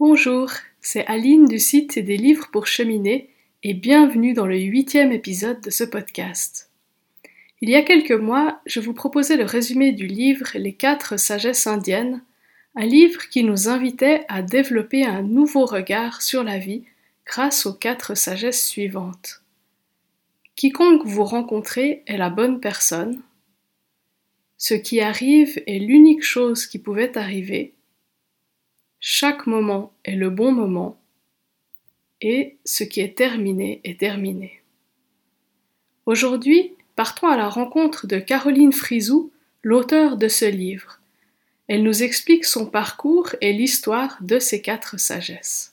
Bonjour, 0.00 0.50
c'est 0.80 1.04
Aline 1.08 1.44
du 1.44 1.58
site 1.58 1.98
des 1.98 2.16
livres 2.16 2.48
pour 2.50 2.66
cheminer 2.66 3.28
et 3.62 3.74
bienvenue 3.74 4.32
dans 4.32 4.46
le 4.46 4.56
huitième 4.56 5.12
épisode 5.12 5.60
de 5.60 5.68
ce 5.68 5.84
podcast. 5.84 6.70
Il 7.60 7.68
y 7.68 7.74
a 7.74 7.82
quelques 7.82 8.10
mois, 8.18 8.62
je 8.64 8.80
vous 8.80 8.94
proposais 8.94 9.36
le 9.36 9.44
résumé 9.44 9.92
du 9.92 10.06
livre 10.06 10.46
Les 10.54 10.72
quatre 10.72 11.18
sagesses 11.18 11.66
indiennes, 11.66 12.24
un 12.76 12.86
livre 12.86 13.28
qui 13.28 13.44
nous 13.44 13.68
invitait 13.68 14.24
à 14.30 14.40
développer 14.40 15.04
un 15.04 15.20
nouveau 15.20 15.66
regard 15.66 16.22
sur 16.22 16.44
la 16.44 16.56
vie 16.56 16.84
grâce 17.26 17.66
aux 17.66 17.74
quatre 17.74 18.16
sagesses 18.16 18.66
suivantes. 18.66 19.42
Quiconque 20.56 21.04
vous 21.04 21.24
rencontrez 21.24 22.04
est 22.06 22.16
la 22.16 22.30
bonne 22.30 22.58
personne. 22.58 23.20
Ce 24.56 24.72
qui 24.72 25.02
arrive 25.02 25.62
est 25.66 25.78
l'unique 25.78 26.24
chose 26.24 26.66
qui 26.66 26.78
pouvait 26.78 27.18
arriver. 27.18 27.74
Chaque 29.02 29.46
moment 29.46 29.94
est 30.04 30.14
le 30.14 30.28
bon 30.28 30.52
moment. 30.52 31.00
Et 32.20 32.58
ce 32.66 32.84
qui 32.84 33.00
est 33.00 33.16
terminé 33.16 33.80
est 33.82 33.98
terminé. 33.98 34.60
Aujourd'hui, 36.04 36.74
partons 36.96 37.28
à 37.28 37.38
la 37.38 37.48
rencontre 37.48 38.06
de 38.06 38.18
Caroline 38.18 38.74
Frizou, 38.74 39.32
l'auteur 39.62 40.18
de 40.18 40.28
ce 40.28 40.44
livre. 40.44 41.00
Elle 41.66 41.82
nous 41.82 42.02
explique 42.02 42.44
son 42.44 42.66
parcours 42.66 43.30
et 43.40 43.54
l'histoire 43.54 44.18
de 44.20 44.38
ces 44.38 44.60
quatre 44.60 45.00
sagesses. 45.00 45.69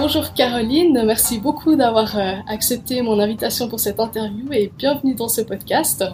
Bonjour 0.00 0.32
Caroline, 0.32 1.02
merci 1.04 1.40
beaucoup 1.40 1.74
d'avoir 1.74 2.16
euh, 2.16 2.34
accepté 2.46 3.02
mon 3.02 3.18
invitation 3.18 3.68
pour 3.68 3.80
cette 3.80 3.98
interview 3.98 4.46
et 4.52 4.70
bienvenue 4.78 5.16
dans 5.16 5.26
ce 5.26 5.40
podcast. 5.40 6.04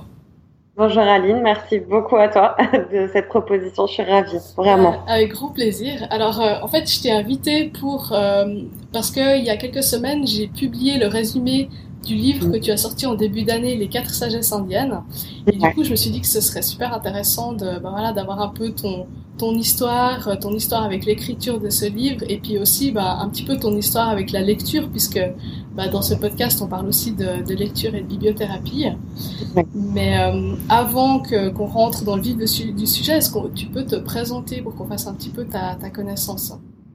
Bonjour 0.74 1.02
Aline, 1.02 1.42
merci 1.42 1.80
beaucoup 1.80 2.16
à 2.16 2.28
toi 2.28 2.56
de 2.92 3.10
cette 3.12 3.28
proposition, 3.28 3.86
je 3.86 3.92
suis 3.92 4.02
ravie, 4.02 4.38
vraiment. 4.56 4.94
Euh, 4.94 5.12
avec 5.12 5.32
grand 5.32 5.50
plaisir. 5.50 6.06
Alors 6.08 6.40
euh, 6.40 6.54
en 6.62 6.66
fait, 6.66 6.90
je 6.90 7.02
t'ai 7.02 7.12
invité 7.12 7.70
pour 7.78 8.10
euh, 8.12 8.62
parce 8.90 9.10
que 9.10 9.38
il 9.38 9.44
y 9.44 9.50
a 9.50 9.58
quelques 9.58 9.84
semaines, 9.84 10.26
j'ai 10.26 10.46
publié 10.46 10.96
le 10.96 11.06
résumé 11.06 11.68
du 12.04 12.14
livre 12.14 12.50
que 12.50 12.58
tu 12.58 12.70
as 12.70 12.76
sorti 12.76 13.06
en 13.06 13.14
début 13.14 13.42
d'année, 13.42 13.76
Les 13.76 13.88
quatre 13.88 14.14
sagesses 14.14 14.52
indiennes. 14.52 15.00
Et 15.46 15.56
du 15.56 15.74
coup, 15.74 15.84
je 15.84 15.90
me 15.90 15.96
suis 15.96 16.10
dit 16.10 16.20
que 16.20 16.26
ce 16.26 16.40
serait 16.40 16.62
super 16.62 16.92
intéressant 16.92 17.52
de 17.52 17.78
ben 17.78 17.90
voilà 17.90 18.12
d'avoir 18.12 18.40
un 18.40 18.48
peu 18.48 18.70
ton 18.70 19.06
ton 19.36 19.54
histoire, 19.54 20.38
ton 20.38 20.52
histoire 20.52 20.84
avec 20.84 21.06
l'écriture 21.06 21.58
de 21.58 21.68
ce 21.68 21.86
livre, 21.86 22.24
et 22.28 22.38
puis 22.38 22.58
aussi 22.58 22.92
bah, 22.92 23.18
un 23.20 23.28
petit 23.28 23.42
peu 23.42 23.56
ton 23.56 23.76
histoire 23.76 24.08
avec 24.08 24.30
la 24.30 24.40
lecture, 24.40 24.88
puisque 24.88 25.20
bah, 25.74 25.88
dans 25.88 26.02
ce 26.02 26.14
podcast, 26.14 26.62
on 26.62 26.68
parle 26.68 26.86
aussi 26.86 27.12
de, 27.12 27.42
de 27.44 27.54
lecture 27.54 27.94
et 27.94 28.02
de 28.02 28.06
bibliothérapie. 28.06 28.86
Mais 29.74 30.20
euh, 30.20 30.54
avant 30.68 31.18
que, 31.18 31.48
qu'on 31.48 31.66
rentre 31.66 32.04
dans 32.04 32.16
le 32.16 32.22
vif 32.22 32.36
du 32.36 32.86
sujet, 32.86 33.14
est-ce 33.16 33.30
que 33.30 33.48
tu 33.54 33.66
peux 33.66 33.84
te 33.84 33.96
présenter 33.96 34.62
pour 34.62 34.74
qu'on 34.76 34.86
fasse 34.86 35.06
un 35.06 35.14
petit 35.14 35.30
peu 35.30 35.44
ta, 35.44 35.76
ta 35.80 35.90
connaissance? 35.90 36.52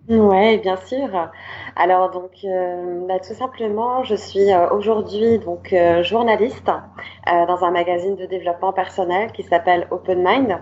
Ouais, 0.09 0.57
bien 0.57 0.75
sûr. 0.75 1.29
Alors 1.75 2.09
donc, 2.09 2.31
euh, 2.43 3.05
bah, 3.07 3.19
tout 3.19 3.35
simplement, 3.35 4.03
je 4.03 4.15
suis 4.15 4.51
euh, 4.51 4.67
aujourd'hui 4.71 5.37
donc 5.37 5.71
euh, 5.71 6.01
journaliste 6.01 6.67
euh, 6.67 7.45
dans 7.45 7.63
un 7.63 7.69
magazine 7.69 8.15
de 8.15 8.25
développement 8.25 8.73
personnel 8.73 9.31
qui 9.33 9.43
s'appelle 9.43 9.87
Open 9.91 10.17
Mind. 10.23 10.57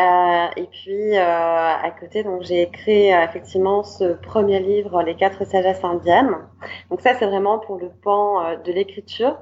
Euh, 0.00 0.46
et 0.56 0.66
puis 0.68 1.14
à 1.16 1.90
côté, 2.00 2.22
donc 2.24 2.42
j'ai 2.42 2.62
écrit 2.62 3.08
effectivement 3.10 3.82
ce 3.82 4.14
premier 4.14 4.60
livre, 4.60 5.02
Les 5.02 5.14
quatre 5.16 5.44
sagesses 5.44 5.84
indiennes. 5.84 6.36
Donc 6.90 7.02
ça, 7.02 7.12
c'est 7.14 7.26
vraiment 7.26 7.58
pour 7.58 7.76
le 7.76 7.90
pan 8.02 8.56
de 8.64 8.72
l'écriture. 8.72 9.36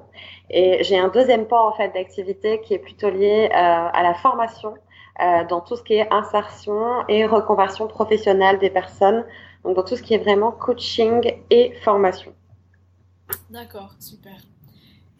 Et 0.50 0.82
j'ai 0.82 0.98
un 0.98 1.08
deuxième 1.08 1.46
pan 1.46 1.68
en 1.68 1.72
fait 1.72 1.90
d'activité 1.94 2.60
qui 2.62 2.74
est 2.74 2.78
plutôt 2.78 3.10
lié 3.10 3.50
à 3.52 4.02
la 4.02 4.14
formation 4.14 4.74
euh, 5.20 5.44
dans 5.48 5.60
tout 5.60 5.76
ce 5.76 5.82
qui 5.82 5.94
est 5.94 6.12
insertion 6.12 7.06
et 7.08 7.26
reconversion 7.26 7.88
professionnelle 7.88 8.58
des 8.58 8.70
personnes, 8.70 9.24
donc 9.64 9.74
dans 9.74 9.82
tout 9.82 9.96
ce 9.96 10.02
qui 10.02 10.14
est 10.14 10.18
vraiment 10.18 10.52
coaching 10.52 11.32
et 11.50 11.72
formation. 11.82 12.32
D'accord, 13.50 13.94
super. 13.98 14.36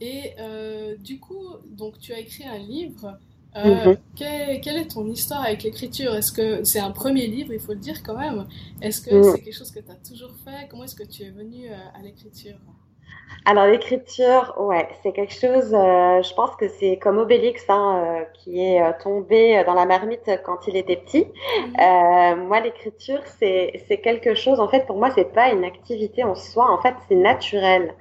Et 0.01 0.35
euh, 0.39 0.97
du 0.97 1.19
coup, 1.19 1.57
donc 1.67 1.99
tu 1.99 2.13
as 2.13 2.21
écrit 2.21 2.45
un 2.45 2.59
livre. 2.59 3.19
Euh, 3.57 3.95
mm 3.95 3.97
quelle, 4.15 4.77
est 4.77 4.91
ton 4.91 5.07
histoire 5.07 5.43
avec 5.43 5.63
l'écriture? 5.63 6.15
Est-ce 6.15 6.33
que 6.33 6.63
c'est 6.65 6.81
un 6.81 6.91
premier 6.91 7.27
livre, 7.27 7.53
il 7.53 7.61
faut 7.61 7.73
le 7.73 7.79
dire 7.79 8.03
quand 8.03 8.17
même? 8.17 8.47
Est-ce 8.81 9.01
que 9.01 9.15
mm. 9.15 9.23
c'est 9.23 9.41
quelque 9.43 9.57
chose 9.57 9.71
que 9.71 9.81
tu 9.81 9.91
as 9.91 9.95
toujours 9.95 10.33
fait? 10.45 10.69
Comment 10.69 10.85
est-ce 10.85 10.97
que 10.97 11.05
tu 11.05 11.23
es 11.23 11.31
venu 11.31 11.69
à 11.69 12.03
l'écriture? 12.03 12.57
Alors 13.45 13.67
l'écriture, 13.67 14.55
ouais, 14.59 14.89
c'est 15.03 15.13
quelque 15.13 15.33
chose. 15.33 15.73
Euh, 15.73 16.23
je 16.23 16.35
pense 16.35 16.55
que 16.57 16.69
c'est 16.69 16.99
comme 16.99 17.17
Obélix 17.17 17.65
hein, 17.71 18.03
euh, 18.05 18.25
qui 18.35 18.63
est 18.63 18.83
euh, 18.83 18.93
tombé 19.03 19.63
dans 19.65 19.75
la 19.75 19.87
marmite 19.87 20.31
quand 20.45 20.67
il 20.67 20.77
était 20.77 20.97
petit. 20.97 21.27
Mhm. 21.79 22.47
moi, 22.47 22.61
l'écriture, 22.61 23.21
c'est 23.39 23.83
c'est 23.89 23.99
quelque 23.99 24.35
chose. 24.35 24.61
En 24.61 24.69
fait, 24.69 24.87
pour 24.87 24.99
moi, 24.99 25.11
c'est 25.15 25.33
pas 25.33 25.51
une 25.51 25.65
activité 25.65 26.25
en 26.25 26.35
soi. 26.35 26.71
En 26.71 26.83
fait, 26.83 26.95
c'est 27.09 27.15
naturel. 27.15 27.95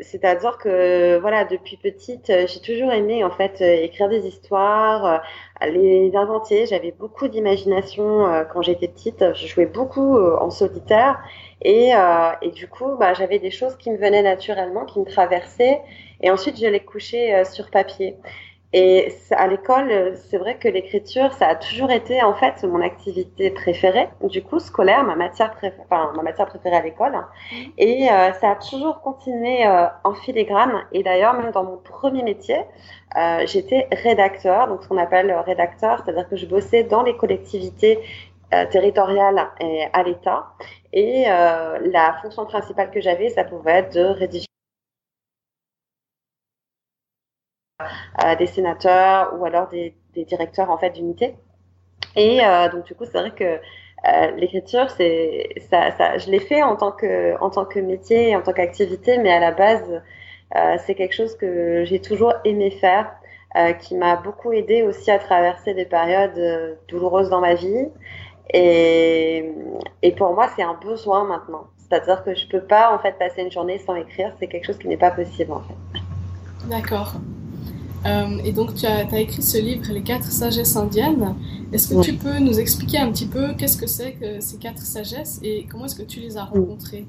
C'est-à-dire 0.00 0.58
que 0.58 1.18
voilà, 1.20 1.44
depuis 1.44 1.76
petite, 1.76 2.26
j'ai 2.46 2.60
toujours 2.60 2.92
aimé 2.92 3.24
en 3.24 3.30
fait 3.30 3.60
écrire 3.60 4.08
des 4.08 4.26
histoires, 4.26 5.22
les 5.62 6.12
inventer. 6.14 6.66
J'avais 6.66 6.92
beaucoup 6.92 7.28
d'imagination 7.28 8.44
quand 8.52 8.62
j'étais 8.62 8.88
petite. 8.88 9.24
Je 9.34 9.46
jouais 9.46 9.66
beaucoup 9.66 10.18
en 10.18 10.50
solitaire 10.50 11.18
et, 11.64 11.94
euh, 11.94 12.32
et 12.42 12.50
du 12.50 12.68
coup, 12.68 12.96
bah, 12.98 13.14
j'avais 13.14 13.38
des 13.38 13.50
choses 13.50 13.76
qui 13.76 13.90
me 13.90 13.96
venaient 13.96 14.22
naturellement, 14.22 14.84
qui 14.84 14.98
me 14.98 15.04
traversaient. 15.04 15.80
Et 16.20 16.30
ensuite, 16.30 16.58
je 16.58 16.66
les 16.66 16.80
couchais 16.80 17.34
euh, 17.34 17.44
sur 17.44 17.70
papier. 17.70 18.16
Et 18.72 19.12
à 19.32 19.46
l'école, 19.48 20.14
c'est 20.30 20.38
vrai 20.38 20.56
que 20.56 20.68
l'écriture, 20.68 21.32
ça 21.34 21.48
a 21.48 21.54
toujours 21.56 21.90
été 21.90 22.22
en 22.22 22.34
fait 22.34 22.64
mon 22.64 22.80
activité 22.80 23.50
préférée, 23.50 24.08
du 24.22 24.42
coup 24.42 24.60
scolaire, 24.60 25.04
ma 25.04 25.14
matière, 25.14 25.50
préférée, 25.50 25.82
enfin, 25.90 26.12
ma 26.16 26.22
matière 26.22 26.46
préférée 26.46 26.76
à 26.76 26.82
l'école. 26.82 27.12
Mmh. 27.12 27.56
Et 27.78 28.10
euh, 28.10 28.32
ça 28.34 28.52
a 28.52 28.56
toujours 28.56 29.00
continué 29.02 29.66
euh, 29.66 29.86
en 30.04 30.14
filigrane. 30.14 30.84
Et 30.92 31.02
d'ailleurs, 31.02 31.34
même 31.34 31.50
dans 31.52 31.64
mon 31.64 31.76
premier 31.76 32.22
métier, 32.22 32.60
euh, 33.16 33.42
j'étais 33.46 33.88
rédacteur, 33.92 34.68
donc 34.68 34.82
ce 34.82 34.88
qu'on 34.88 34.96
appelle 34.98 35.32
rédacteur, 35.44 36.02
c'est-à-dire 36.02 36.28
que 36.28 36.36
je 36.36 36.46
bossais 36.46 36.84
dans 36.84 37.02
les 37.02 37.16
collectivités 37.16 37.98
euh, 38.54 38.66
territoriales 38.66 39.48
et 39.60 39.86
à 39.94 40.02
l'État. 40.02 40.54
Et 40.92 41.24
euh, 41.28 41.78
la 41.90 42.18
fonction 42.20 42.44
principale 42.44 42.90
que 42.90 43.00
j'avais, 43.00 43.30
ça 43.30 43.44
pouvait 43.44 43.72
être 43.72 43.94
de 43.94 44.02
rédiger 44.04 44.46
euh, 47.71 47.71
des 48.38 48.46
sénateurs 48.46 49.34
ou 49.38 49.44
alors 49.44 49.68
des, 49.68 49.94
directeurs 50.14 50.70
en 50.70 50.78
fait 50.78 50.90
d'unité. 50.90 51.34
Et 52.16 52.44
euh, 52.44 52.68
donc 52.68 52.84
du 52.84 52.94
coup, 52.94 53.04
c'est 53.04 53.18
vrai 53.18 53.30
que 53.30 53.44
euh, 53.44 54.30
l'écriture, 54.36 54.90
c'est 54.90 55.48
ça, 55.70 56.18
je 56.18 56.30
l'ai 56.30 56.40
fait 56.40 56.62
en 56.62 56.76
tant 56.76 56.92
que 56.92 57.38
en 57.40 57.50
tant 57.50 57.64
que 57.64 57.78
métier, 57.78 58.34
en 58.36 58.42
tant 58.42 58.52
qu'activité, 58.52 59.18
mais 59.18 59.32
à 59.32 59.38
la 59.38 59.52
base, 59.52 60.02
euh, 60.56 60.76
c'est 60.84 60.94
quelque 60.94 61.14
chose 61.14 61.36
que 61.36 61.84
j'ai 61.84 62.00
toujours 62.00 62.34
aimé 62.44 62.70
faire, 62.70 63.12
euh, 63.56 63.72
qui 63.72 63.94
m'a 63.94 64.16
beaucoup 64.16 64.52
aidé 64.52 64.82
aussi 64.82 65.10
à 65.10 65.18
traverser 65.18 65.74
des 65.74 65.84
périodes 65.84 66.78
douloureuses 66.88 67.30
dans 67.30 67.40
ma 67.40 67.54
vie 67.54 67.88
et, 68.52 69.50
et 70.02 70.12
pour 70.12 70.34
moi, 70.34 70.48
c'est 70.56 70.62
un 70.62 70.74
besoin 70.74 71.24
maintenant. 71.24 71.68
C'est-à-dire 71.78 72.24
que 72.24 72.34
je 72.34 72.46
peux 72.48 72.62
pas 72.62 72.92
en 72.94 72.98
fait 72.98 73.18
passer 73.18 73.42
une 73.42 73.52
journée 73.52 73.78
sans 73.78 73.94
écrire. 73.94 74.34
C'est 74.40 74.48
quelque 74.48 74.64
chose 74.64 74.78
qui 74.78 74.88
n'est 74.88 74.96
pas 74.96 75.10
possible 75.10 75.52
en 75.52 75.60
fait. 75.60 76.00
D'accord. 76.68 77.14
Euh, 78.04 78.38
et 78.44 78.52
donc 78.52 78.74
tu 78.74 78.86
as, 78.86 79.06
as, 79.06 79.20
écrit 79.20 79.42
ce 79.42 79.58
livre, 79.58 79.84
Les 79.92 80.02
quatre 80.02 80.30
sagesses 80.30 80.76
indiennes. 80.76 81.36
Est-ce 81.72 81.88
que 81.88 81.94
oui. 81.94 82.04
tu 82.04 82.14
peux 82.14 82.38
nous 82.38 82.58
expliquer 82.58 82.98
un 82.98 83.10
petit 83.10 83.26
peu 83.26 83.54
qu'est-ce 83.54 83.76
que 83.76 83.86
c'est 83.86 84.12
que 84.12 84.40
ces 84.40 84.58
quatre 84.58 84.82
sagesses 84.82 85.40
et 85.42 85.66
comment 85.70 85.86
est-ce 85.86 85.96
que 85.96 86.02
tu 86.02 86.20
les 86.20 86.36
as 86.36 86.44
rencontrées? 86.44 87.06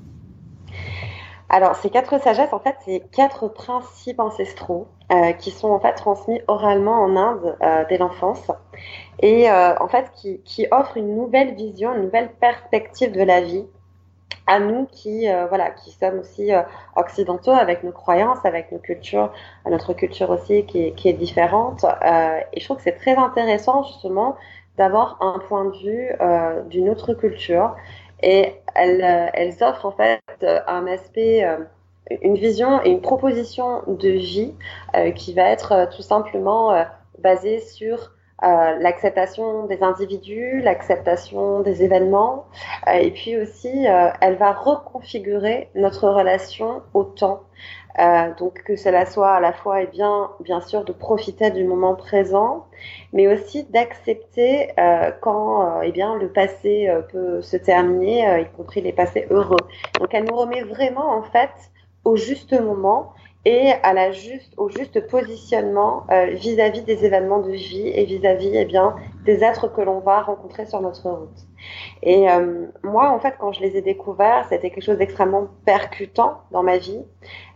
Alors, 1.50 1.76
ces 1.76 1.90
quatre 1.90 2.20
sagesses, 2.20 2.54
en 2.54 2.60
fait, 2.60 2.76
c'est 2.84 3.04
quatre 3.12 3.48
principes 3.48 4.20
ancestraux 4.20 4.88
euh, 5.12 5.34
qui 5.34 5.52
sont 5.52 5.70
en 5.70 5.80
fait 5.80 5.94
transmis 5.94 6.42
oralement 6.48 7.04
en 7.04 7.16
Inde 7.16 7.58
euh, 7.62 7.84
dès 7.90 7.98
l'enfance 7.98 8.52
et 9.22 9.50
en 9.50 9.88
fait 9.88 10.12
qui, 10.16 10.42
qui 10.44 10.66
offrent 10.72 10.98
une 10.98 11.16
nouvelle 11.16 11.56
vision, 11.56 11.94
une 11.96 12.04
nouvelle 12.04 12.32
perspective 12.42 13.12
de 13.12 13.22
la 13.22 13.42
vie 13.42 13.66
à 14.48 14.60
nous 14.60 14.86
qui 14.92 15.30
euh, 15.30 15.46
voilà 15.48 15.72
qui 15.72 15.92
sommes 15.92 16.20
aussi 16.20 16.54
euh, 16.54 16.62
occidentaux 16.96 17.52
avec 17.52 17.84
nos 17.84 17.92
croyances, 17.92 18.44
avec 18.46 18.72
nos 18.72 18.80
cultures, 18.80 19.32
notre 19.70 19.94
culture 19.94 20.30
aussi 20.30 20.66
qui 20.66 20.88
est, 20.88 20.92
qui 20.92 21.10
est 21.10 21.14
différente. 21.14 21.86
et 22.54 22.60
je 22.60 22.66
trouve 22.66 22.78
que 22.78 22.84
c'est 22.84 22.98
très 22.98 23.16
intéressant 23.16 23.84
justement 23.84 24.36
d'avoir 24.78 25.18
un 25.22 25.40
point 25.40 25.66
de 25.66 25.78
vue 25.78 26.10
d'une 26.70 26.90
autre 26.90 27.14
culture 27.14 27.76
et 28.22 28.56
elles, 28.76 29.32
elles 29.34 29.64
offrent 29.64 29.86
en 29.86 29.92
fait 29.92 30.22
un 30.68 30.88
aspect 30.88 31.46
une 32.22 32.36
vision 32.36 32.82
et 32.84 32.90
une 32.90 33.02
proposition 33.02 33.84
de 33.88 34.10
vie 34.10 34.54
euh, 34.96 35.12
qui 35.12 35.34
va 35.34 35.50
être 35.50 35.72
euh, 35.72 35.86
tout 35.86 36.02
simplement 36.02 36.74
euh, 36.74 36.84
basée 37.20 37.60
sur 37.60 38.12
euh, 38.42 38.78
l'acceptation 38.80 39.68
des 39.68 39.84
individus, 39.84 40.60
l'acceptation 40.62 41.62
des 41.62 41.84
événements, 41.84 42.46
euh, 42.88 42.94
et 42.94 43.12
puis 43.12 43.38
aussi, 43.38 43.88
euh, 43.88 44.10
elle 44.22 44.36
va 44.36 44.52
reconfigurer 44.52 45.70
notre 45.76 46.10
relation 46.10 46.82
au 46.94 47.04
temps. 47.04 47.44
donc 48.40 48.64
que 48.64 48.76
cela 48.76 49.06
soit 49.06 49.34
à 49.36 49.40
la 49.40 49.54
fois 49.54 49.82
et 49.82 49.88
eh 49.88 49.92
bien, 49.96 50.32
bien 50.40 50.62
sûr 50.62 50.84
de 50.84 50.92
profiter 50.92 51.52
du 51.52 51.64
moment 51.64 51.96
présent, 51.96 52.66
mais 53.14 53.28
aussi 53.28 53.66
d'accepter 53.66 54.70
quand 55.22 55.82
eh 55.84 55.92
bien 55.92 56.16
le 56.16 56.28
passé 56.30 56.90
peut 57.12 57.42
se 57.44 57.56
terminer, 57.56 58.42
y 58.42 58.46
compris 58.58 58.82
les 58.82 58.94
passés 58.94 59.28
heureux. 59.30 59.66
Donc 60.00 60.10
elle 60.14 60.26
nous 60.26 60.36
remet 60.36 60.64
vraiment 60.64 61.12
en 61.12 61.22
fait 61.22 61.52
au 62.04 62.16
juste 62.16 62.60
moment 62.60 63.14
et 63.46 63.74
au 64.58 64.70
juste 64.70 65.08
positionnement 65.08 66.06
euh, 66.12 66.28
vis-à-vis 66.28 66.82
des 66.84 67.04
événements 67.06 67.42
de 67.42 67.52
vie 67.52 67.88
et 67.88 68.06
vis-à-vis 68.06 68.52
eh 68.56 68.66
des 69.26 69.44
êtres 69.44 69.68
que 69.68 69.82
l'on 69.82 70.00
va 70.00 70.22
rencontrer 70.22 70.66
sur 70.66 70.80
notre 70.82 71.10
route. 71.10 71.40
Et 72.02 72.30
euh, 72.30 72.68
moi, 72.84 73.10
en 73.12 73.20
fait, 73.20 73.36
quand 73.40 73.52
je 73.52 73.62
les 73.62 73.76
ai 73.78 73.82
découverts, 73.82 74.46
c'était 74.50 74.70
quelque 74.70 74.84
chose 74.84 74.98
d'extrêmement 74.98 75.48
percutant 75.66 76.42
dans 76.52 76.64
ma 76.64 76.78
vie 76.78 77.02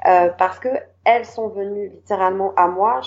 euh, 0.08 0.30
parce 0.38 0.60
que 0.60 0.70
elles 1.06 1.26
sont 1.26 1.50
venues 1.50 1.90
littéralement 1.90 2.54
à 2.56 2.68
moi. 2.68 3.02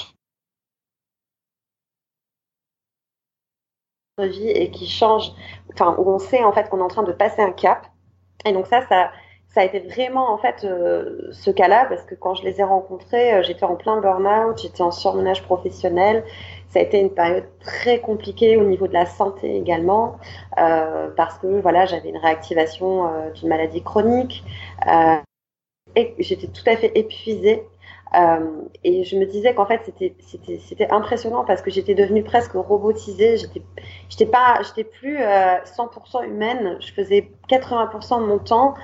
vie 4.19 4.49
et 4.51 4.71
qui 4.71 4.87
change, 4.87 5.33
enfin 5.73 5.95
où 5.99 6.11
on 6.11 6.19
sait 6.19 6.45
en 6.45 6.53
fait 6.53 6.69
qu'on 6.69 6.79
est 6.79 6.83
en 6.83 6.89
train 6.89 7.03
de 7.03 7.13
passer 7.13 7.43
un 7.43 7.53
cap. 7.53 7.87
Et 8.45 8.53
donc 8.53 8.67
ça, 8.67 8.87
ça, 8.89 9.11
ça 9.53 9.63
a 9.63 9.65
été 9.65 9.81
vraiment 9.81 10.33
en 10.33 10.39
fait 10.39 10.65
euh, 10.65 11.29
ce 11.33 11.51
cas-là 11.51 11.87
parce 11.89 12.03
que 12.05 12.15
quand 12.15 12.35
je 12.35 12.45
les 12.45 12.61
ai 12.61 12.63
rencontrés, 12.63 13.35
euh, 13.35 13.43
j'étais 13.43 13.65
en 13.65 13.75
plein 13.75 14.01
burn-out, 14.01 14.61
j'étais 14.63 14.83
en 14.83 14.93
surmenage 14.93 15.43
professionnel. 15.43 16.25
Ça 16.69 16.79
a 16.79 16.83
été 16.83 17.01
une 17.01 17.11
période 17.11 17.47
très 17.59 17.99
compliquée 17.99 18.57
au 18.57 18.65
niveau 18.65 18.87
de 18.87 18.93
la 18.93 19.07
santé 19.07 19.57
également 19.57 20.19
euh, 20.59 21.09
parce 21.17 21.37
que 21.39 21.61
voilà, 21.61 21.85
j'avais 21.85 22.11
une 22.11 22.17
réactivation 22.17 23.11
d'une 23.35 23.49
maladie 23.49 23.83
chronique 23.83 24.45
et 25.97 26.15
j'étais 26.21 26.47
tout 26.47 26.63
à 26.67 26.77
fait 26.77 26.93
épuisée. 26.97 27.65
et 28.85 29.03
je 29.03 29.17
me 29.17 29.25
disais 29.25 29.53
qu'en 29.53 29.67
fait 29.67 29.81
c'était 30.29 30.91
impressionnant 30.93 31.45
parce 31.45 31.61
que 31.61 31.73
j'étais 31.73 31.97
devenue 31.97 32.23
presque 32.23 32.53
robotisée. 32.53 33.37
J'étais 34.09 34.27
pas 34.27 34.61
j'étais 34.63 34.85
plus 34.85 35.19
100% 35.19 36.25
humaine. 36.25 36.77
Je 36.79 36.93
faisais 36.93 37.33
80% 37.49 38.21
de 38.21 38.27
mon 38.27 38.39
temps 38.39 38.75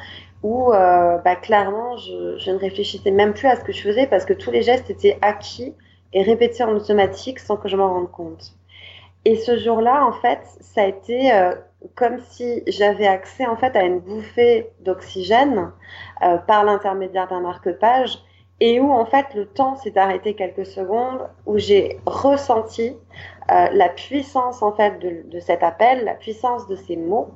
où 0.47 0.73
euh, 0.73 1.19
bah, 1.19 1.35
clairement, 1.35 1.97
je, 1.97 2.51
ne 2.51 2.59
réfléchissais 2.59 3.11
même 3.11 3.35
plus 3.35 3.49
à 3.49 3.57
ce 3.57 3.65
que 3.65 3.73
je 3.73 3.83
faisais 3.83 4.07
parce 4.07 4.25
que 4.25 4.33
tous 4.33 4.53
les 4.53 4.63
gestes 4.63 4.89
étaient 4.91 5.19
acquis 5.21 5.75
et 6.13 6.23
répétés 6.23 6.63
en 6.63 6.71
automatique 6.71 7.41
sans 7.41 7.57
que 7.57 7.69
je 7.69 7.77
m'en 7.77 7.93
rende 7.93 8.11
compte. 8.13 8.53
Et 9.25 9.35
ce 9.35 9.59
jour-là, 9.59 10.07
en 10.07 10.13
fait, 10.13 10.39
ça 10.61 10.83
a 10.83 10.87
été 10.87 11.33
euh, 11.33 11.53
comme 11.97 12.21
si 12.21 12.63
j'avais 12.69 13.09
accès 13.09 13.45
en 13.45 13.57
fait 13.57 13.75
à 13.75 13.83
une 13.83 13.99
bouffée 13.99 14.71
d'oxygène 14.81 15.73
euh, 16.23 16.37
par 16.37 16.63
l'intermédiaire 16.63 17.27
d'un 17.27 17.41
marque-page 17.41 18.21
et 18.61 18.79
où 18.79 18.93
en 18.93 19.05
fait 19.05 19.27
le 19.35 19.47
temps 19.47 19.75
s'est 19.75 19.99
arrêté 19.99 20.35
quelques 20.35 20.65
secondes, 20.65 21.29
où 21.45 21.59
j'ai 21.59 22.01
ressenti 22.07 22.97
la 23.49 23.89
puissance 23.91 24.63
en 24.63 24.73
fait 24.73 24.99
de, 24.99 25.31
de, 25.31 25.41
cet 25.41 25.63
appel, 25.63 26.05
la 26.05 26.15
puissance 26.15 26.67
de 26.67 26.75
ces 26.75 26.97
mots, 26.97 27.29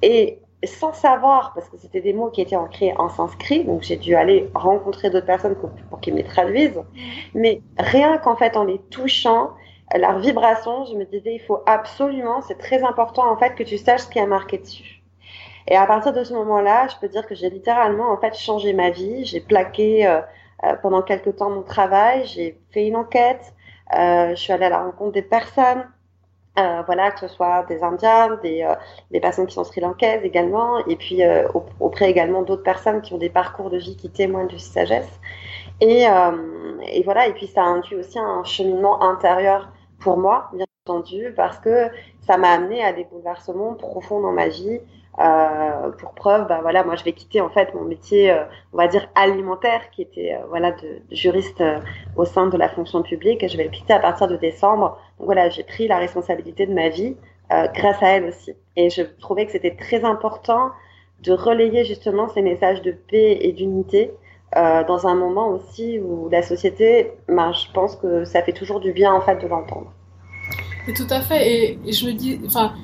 et 0.00 0.38
sans 0.66 0.92
savoir, 0.92 1.52
parce 1.54 1.68
que 1.68 1.76
c'était 1.76 2.00
des 2.00 2.12
mots 2.12 2.30
qui 2.30 2.40
étaient 2.40 2.56
ancrés 2.56 2.94
en 2.98 3.08
sanskrit, 3.08 3.64
donc 3.64 3.82
j'ai 3.82 3.96
dû 3.96 4.14
aller 4.14 4.50
rencontrer 4.54 5.10
d'autres 5.10 5.26
personnes 5.26 5.56
pour, 5.56 6.00
qu'ils 6.00 6.14
me 6.14 6.18
les 6.18 6.24
traduisent. 6.24 6.82
Mais 7.34 7.62
rien 7.78 8.18
qu'en 8.18 8.36
fait, 8.36 8.56
en 8.56 8.64
les 8.64 8.78
touchant, 8.78 9.50
leur 9.94 10.18
vibration, 10.18 10.84
je 10.86 10.94
me 10.94 11.04
disais, 11.04 11.34
il 11.34 11.40
faut 11.40 11.60
absolument, 11.66 12.40
c'est 12.42 12.58
très 12.58 12.82
important 12.82 13.30
en 13.30 13.36
fait 13.36 13.54
que 13.54 13.62
tu 13.62 13.76
saches 13.76 14.02
ce 14.02 14.08
qui 14.08 14.20
a 14.20 14.26
marqué 14.26 14.58
dessus. 14.58 15.02
Et 15.68 15.76
à 15.76 15.86
partir 15.86 16.12
de 16.12 16.24
ce 16.24 16.32
moment-là, 16.34 16.88
je 16.88 16.96
peux 17.00 17.08
dire 17.08 17.26
que 17.26 17.34
j'ai 17.34 17.50
littéralement 17.50 18.10
en 18.10 18.16
fait 18.16 18.36
changé 18.36 18.72
ma 18.72 18.90
vie. 18.90 19.24
J'ai 19.24 19.40
plaqué 19.40 20.06
euh, 20.06 20.20
euh, 20.64 20.74
pendant 20.82 21.02
quelques 21.02 21.36
temps 21.36 21.50
mon 21.50 21.62
travail, 21.62 22.24
j'ai 22.26 22.58
fait 22.70 22.86
une 22.86 22.96
enquête, 22.96 23.54
euh, 23.96 24.30
je 24.30 24.34
suis 24.36 24.52
allée 24.52 24.66
à 24.66 24.70
la 24.70 24.82
rencontre 24.82 25.12
des 25.12 25.22
personnes. 25.22 25.86
Euh, 26.58 26.82
voilà, 26.84 27.10
que 27.10 27.20
ce 27.20 27.28
soit 27.28 27.64
des 27.66 27.82
Indiens, 27.82 28.36
des, 28.42 28.62
euh, 28.62 28.74
des, 29.10 29.20
personnes 29.20 29.46
qui 29.46 29.54
sont 29.54 29.64
sri-lankaises 29.64 30.22
également, 30.22 30.84
et 30.86 30.96
puis 30.96 31.22
euh, 31.24 31.48
auprès 31.80 32.10
également 32.10 32.42
d'autres 32.42 32.62
personnes 32.62 33.00
qui 33.00 33.14
ont 33.14 33.18
des 33.18 33.30
parcours 33.30 33.70
de 33.70 33.78
vie 33.78 33.96
qui 33.96 34.10
témoignent 34.10 34.48
de 34.48 34.58
sagesse. 34.58 35.08
Et, 35.80 36.06
euh, 36.06 36.78
et, 36.86 37.02
voilà, 37.04 37.26
et 37.26 37.32
puis 37.32 37.46
ça 37.46 37.62
induit 37.62 37.96
aussi 37.96 38.18
un 38.18 38.44
cheminement 38.44 39.02
intérieur 39.02 39.70
pour 39.98 40.18
moi, 40.18 40.50
bien 40.52 40.66
entendu, 40.86 41.32
parce 41.34 41.58
que 41.58 41.88
ça 42.26 42.36
m'a 42.36 42.50
amené 42.50 42.82
à 42.82 42.92
des 42.92 43.04
bouleversements 43.04 43.74
profonds 43.74 44.20
dans 44.20 44.32
ma 44.32 44.48
vie, 44.48 44.80
euh, 45.18 45.90
pour 45.98 46.12
preuve, 46.14 46.48
bah 46.48 46.60
voilà, 46.62 46.84
moi 46.84 46.96
je 46.96 47.04
vais 47.04 47.12
quitter 47.12 47.42
en 47.42 47.50
fait 47.50 47.74
mon 47.74 47.84
métier, 47.84 48.30
euh, 48.30 48.44
on 48.72 48.78
va 48.78 48.88
dire 48.88 49.08
alimentaire, 49.14 49.90
qui 49.90 50.00
était 50.02 50.34
euh, 50.34 50.46
voilà 50.48 50.72
de, 50.72 51.02
de 51.10 51.14
juriste 51.14 51.60
euh, 51.60 51.78
au 52.16 52.24
sein 52.24 52.46
de 52.46 52.56
la 52.56 52.68
fonction 52.68 53.02
publique. 53.02 53.46
Je 53.46 53.56
vais 53.58 53.64
le 53.64 53.70
quitter 53.70 53.92
à 53.92 53.98
partir 53.98 54.26
de 54.26 54.36
décembre. 54.36 54.98
Donc 55.18 55.26
voilà, 55.26 55.50
j'ai 55.50 55.64
pris 55.64 55.86
la 55.86 55.98
responsabilité 55.98 56.66
de 56.66 56.72
ma 56.72 56.88
vie 56.88 57.16
grâce 57.74 58.02
à 58.02 58.16
elle 58.16 58.24
aussi. 58.24 58.54
Et 58.76 58.88
je 58.88 59.02
trouvais 59.02 59.44
que 59.44 59.52
c'était 59.52 59.76
très 59.76 60.04
important 60.04 60.70
de 61.20 61.32
relayer 61.32 61.84
justement 61.84 62.26
ces 62.28 62.40
messages 62.40 62.80
de 62.80 62.92
paix 62.92 63.36
et 63.42 63.52
d'unité 63.52 64.10
dans 64.54 65.06
un 65.06 65.14
moment 65.14 65.48
aussi 65.48 66.00
où 66.00 66.30
la 66.30 66.40
société, 66.40 67.12
ben, 67.28 67.52
je 67.52 67.70
pense 67.72 67.96
que 67.96 68.24
ça 68.24 68.42
fait 68.42 68.54
toujours 68.54 68.80
du 68.80 68.92
bien 68.92 69.12
en 69.12 69.20
fait 69.20 69.36
de 69.36 69.46
l'entendre. 69.46 69.92
Et 70.88 70.92
tout 70.92 71.06
à 71.10 71.20
fait. 71.20 71.48
Et, 71.48 71.78
et 71.86 71.92
je 71.92 72.06
me 72.06 72.12
dis, 72.12 72.40
enfin 72.46 72.74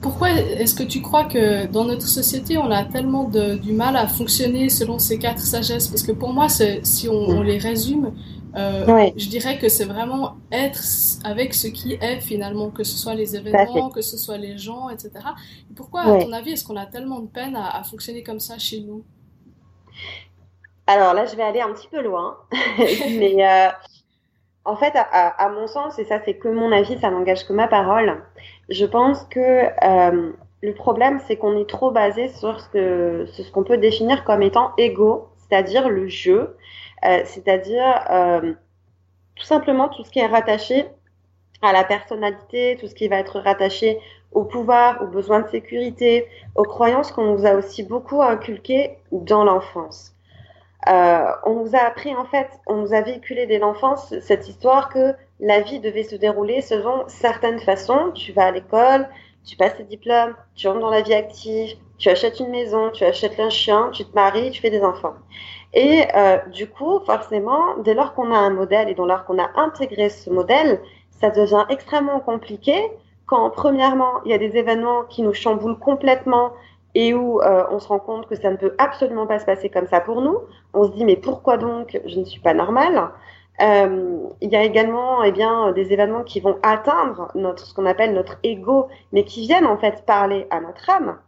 pourquoi 0.00 0.30
est-ce 0.30 0.74
que 0.74 0.82
tu 0.82 1.02
crois 1.02 1.24
que 1.24 1.66
dans 1.66 1.84
notre 1.84 2.06
société, 2.06 2.56
on 2.56 2.70
a 2.70 2.84
tellement 2.84 3.24
de, 3.24 3.56
du 3.56 3.72
mal 3.72 3.96
à 3.96 4.06
fonctionner 4.06 4.68
selon 4.70 4.98
ces 4.98 5.18
quatre 5.18 5.40
sagesses? 5.40 5.88
Parce 5.88 6.02
que 6.02 6.12
pour 6.12 6.32
moi, 6.32 6.48
si 6.48 7.08
on, 7.08 7.12
on, 7.12 7.42
les 7.42 7.58
résume, 7.58 8.14
euh, 8.56 8.84
oui. 8.88 9.12
je 9.16 9.28
dirais 9.28 9.58
que 9.58 9.68
c'est 9.68 9.84
vraiment 9.84 10.36
être 10.50 10.82
avec 11.24 11.52
ce 11.52 11.66
qui 11.66 11.92
est 12.00 12.20
finalement, 12.20 12.70
que 12.70 12.82
ce 12.82 12.96
soit 12.96 13.14
les 13.14 13.36
événements, 13.36 13.90
que 13.90 14.00
ce 14.00 14.16
soit 14.16 14.38
les 14.38 14.56
gens, 14.56 14.88
etc. 14.88 15.10
Et 15.70 15.74
pourquoi, 15.74 16.02
à 16.02 16.18
ton 16.18 16.32
avis, 16.32 16.52
est-ce 16.52 16.64
qu'on 16.64 16.76
a 16.76 16.86
tellement 16.86 17.20
de 17.20 17.28
peine 17.28 17.56
à, 17.56 17.76
à, 17.76 17.82
fonctionner 17.84 18.22
comme 18.22 18.40
ça 18.40 18.58
chez 18.58 18.80
nous? 18.80 19.04
Alors 20.86 21.12
là, 21.12 21.26
je 21.26 21.36
vais 21.36 21.42
aller 21.42 21.60
un 21.60 21.72
petit 21.72 21.88
peu 21.88 22.02
loin, 22.02 22.38
mais 22.80 23.36
euh, 23.46 23.68
en 24.64 24.76
fait, 24.76 24.92
à, 24.94 25.02
à, 25.02 25.48
mon 25.48 25.66
sens, 25.66 25.98
et 25.98 26.04
ça 26.04 26.20
c'est 26.24 26.34
que 26.34 26.48
mon 26.48 26.70
avis, 26.72 26.98
ça 26.98 27.10
n'engage 27.10 27.46
que 27.46 27.52
ma 27.52 27.66
parole, 27.66 28.22
je 28.68 28.84
pense 28.84 29.24
que 29.24 29.66
euh, 29.84 30.32
le 30.62 30.74
problème, 30.74 31.20
c'est 31.26 31.36
qu'on 31.36 31.56
est 31.56 31.68
trop 31.68 31.90
basé 31.90 32.28
sur 32.28 32.60
ce 32.60 33.50
qu'on 33.52 33.64
peut 33.64 33.78
définir 33.78 34.24
comme 34.24 34.42
étant 34.42 34.72
égaux, 34.76 35.28
c'est-à-dire 35.36 35.88
le 35.88 36.08
jeu, 36.08 36.56
euh, 37.04 37.22
c'est-à-dire 37.24 38.04
euh, 38.10 38.52
tout 39.34 39.44
simplement 39.44 39.88
tout 39.88 40.04
ce 40.04 40.10
qui 40.10 40.18
est 40.18 40.26
rattaché 40.26 40.86
à 41.62 41.72
la 41.72 41.84
personnalité, 41.84 42.76
tout 42.78 42.86
ce 42.86 42.94
qui 42.94 43.08
va 43.08 43.16
être 43.16 43.40
rattaché 43.40 43.98
au 44.32 44.44
pouvoir, 44.44 45.02
aux 45.02 45.06
besoins 45.06 45.40
de 45.40 45.48
sécurité, 45.48 46.26
aux 46.54 46.62
croyances 46.64 47.10
qu'on 47.12 47.34
nous 47.34 47.46
a 47.46 47.54
aussi 47.54 47.82
beaucoup 47.82 48.22
inculquées 48.22 48.98
dans 49.10 49.44
l'enfance. 49.44 50.14
Euh, 50.88 51.26
on 51.44 51.54
nous 51.56 51.76
a 51.76 51.80
appris 51.80 52.14
en 52.16 52.24
fait, 52.24 52.48
on 52.66 52.76
nous 52.76 52.94
a 52.94 53.02
véhiculé 53.02 53.46
dès 53.46 53.58
l'enfance 53.58 54.14
cette 54.20 54.48
histoire 54.48 54.88
que 54.88 55.14
la 55.38 55.60
vie 55.60 55.78
devait 55.78 56.04
se 56.04 56.16
dérouler 56.16 56.62
selon 56.62 57.04
certaines 57.06 57.60
façons. 57.60 58.12
Tu 58.14 58.32
vas 58.32 58.46
à 58.46 58.50
l'école, 58.50 59.08
tu 59.44 59.56
passes 59.56 59.76
tes 59.76 59.84
diplômes, 59.84 60.34
tu 60.54 60.68
rentres 60.68 60.80
dans 60.80 60.90
la 60.90 61.02
vie 61.02 61.14
active, 61.14 61.76
tu 61.98 62.08
achètes 62.08 62.40
une 62.40 62.50
maison, 62.50 62.90
tu 62.92 63.04
achètes 63.04 63.38
un 63.38 63.50
chien, 63.50 63.90
tu 63.92 64.04
te 64.04 64.14
maries, 64.14 64.50
tu 64.50 64.60
fais 64.60 64.70
des 64.70 64.82
enfants. 64.82 65.14
Et 65.74 66.04
euh, 66.14 66.38
du 66.52 66.68
coup, 66.68 67.00
forcément, 67.00 67.76
dès 67.84 67.94
lors 67.94 68.14
qu'on 68.14 68.32
a 68.32 68.38
un 68.38 68.50
modèle 68.50 68.88
et 68.88 68.94
dès 68.94 69.06
lors 69.06 69.24
qu'on 69.24 69.38
a 69.38 69.50
intégré 69.56 70.08
ce 70.08 70.30
modèle, 70.30 70.80
ça 71.10 71.30
devient 71.30 71.64
extrêmement 71.68 72.20
compliqué 72.20 72.74
quand, 73.26 73.50
premièrement, 73.50 74.22
il 74.24 74.32
y 74.32 74.34
a 74.34 74.38
des 74.38 74.56
événements 74.56 75.04
qui 75.04 75.22
nous 75.22 75.34
chamboulent 75.34 75.78
complètement 75.78 76.52
et 76.94 77.14
où 77.14 77.40
euh, 77.40 77.64
on 77.70 77.78
se 77.78 77.88
rend 77.88 77.98
compte 77.98 78.26
que 78.26 78.34
ça 78.34 78.50
ne 78.50 78.56
peut 78.56 78.74
absolument 78.78 79.26
pas 79.26 79.38
se 79.38 79.44
passer 79.44 79.68
comme 79.68 79.86
ça 79.86 80.00
pour 80.00 80.22
nous. 80.22 80.38
On 80.74 80.84
se 80.84 80.90
dit 80.90 81.04
mais 81.04 81.16
pourquoi 81.16 81.56
donc? 81.56 82.00
Je 82.04 82.18
ne 82.18 82.24
suis 82.24 82.40
pas 82.40 82.54
normale 82.54 83.10
euh, 83.62 84.16
Il 84.40 84.50
y 84.50 84.56
a 84.56 84.64
également 84.64 85.22
eh 85.22 85.32
bien 85.32 85.72
des 85.72 85.92
événements 85.92 86.24
qui 86.24 86.40
vont 86.40 86.58
atteindre 86.62 87.30
notre 87.34 87.66
ce 87.66 87.74
qu'on 87.74 87.86
appelle 87.86 88.12
notre 88.12 88.38
ego, 88.42 88.88
mais 89.12 89.24
qui 89.24 89.42
viennent 89.42 89.66
en 89.66 89.76
fait 89.76 90.04
parler 90.04 90.46
à 90.50 90.60
notre 90.60 90.88
âme. 90.90 91.18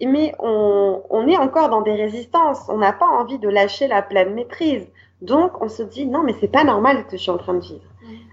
Mais 0.00 0.34
on, 0.38 1.02
on 1.10 1.26
est 1.26 1.36
encore 1.36 1.70
dans 1.70 1.82
des 1.82 1.94
résistances. 1.94 2.68
On 2.68 2.78
n'a 2.78 2.92
pas 2.92 3.08
envie 3.08 3.40
de 3.40 3.48
lâcher 3.48 3.88
la 3.88 4.02
pleine 4.02 4.34
maîtrise. 4.34 4.86
Donc 5.22 5.60
on 5.60 5.68
se 5.68 5.82
dit 5.82 6.06
non 6.06 6.22
mais 6.22 6.34
c'est 6.40 6.52
pas 6.52 6.64
normal 6.64 6.98
ce 6.98 7.10
que 7.10 7.16
je 7.16 7.22
suis 7.22 7.30
en 7.30 7.38
train 7.38 7.54
de 7.54 7.60
vivre. 7.60 7.82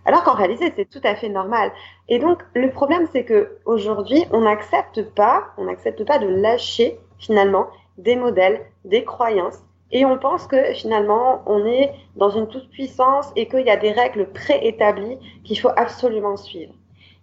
Alors 0.05 0.23
qu'en 0.23 0.33
réalité, 0.33 0.71
c'est 0.75 0.89
tout 0.89 1.01
à 1.03 1.15
fait 1.15 1.29
normal. 1.29 1.71
Et 2.09 2.19
donc, 2.19 2.43
le 2.53 2.69
problème, 2.71 3.07
c'est 3.11 3.23
que 3.23 3.57
aujourd'hui, 3.65 4.25
on 4.31 4.41
n'accepte 4.41 5.03
pas, 5.13 5.47
on 5.57 5.65
n'accepte 5.65 6.05
pas 6.05 6.19
de 6.19 6.27
lâcher 6.27 6.99
finalement 7.17 7.67
des 7.97 8.15
modèles, 8.15 8.65
des 8.83 9.03
croyances, 9.03 9.59
et 9.91 10.03
on 10.05 10.17
pense 10.17 10.47
que 10.47 10.73
finalement, 10.73 11.43
on 11.45 11.65
est 11.65 11.93
dans 12.15 12.29
une 12.29 12.47
toute 12.47 12.69
puissance 12.69 13.31
et 13.35 13.47
qu'il 13.47 13.65
y 13.65 13.69
a 13.69 13.77
des 13.77 13.91
règles 13.91 14.27
préétablies 14.31 15.17
qu'il 15.43 15.59
faut 15.59 15.71
absolument 15.75 16.37
suivre. 16.37 16.73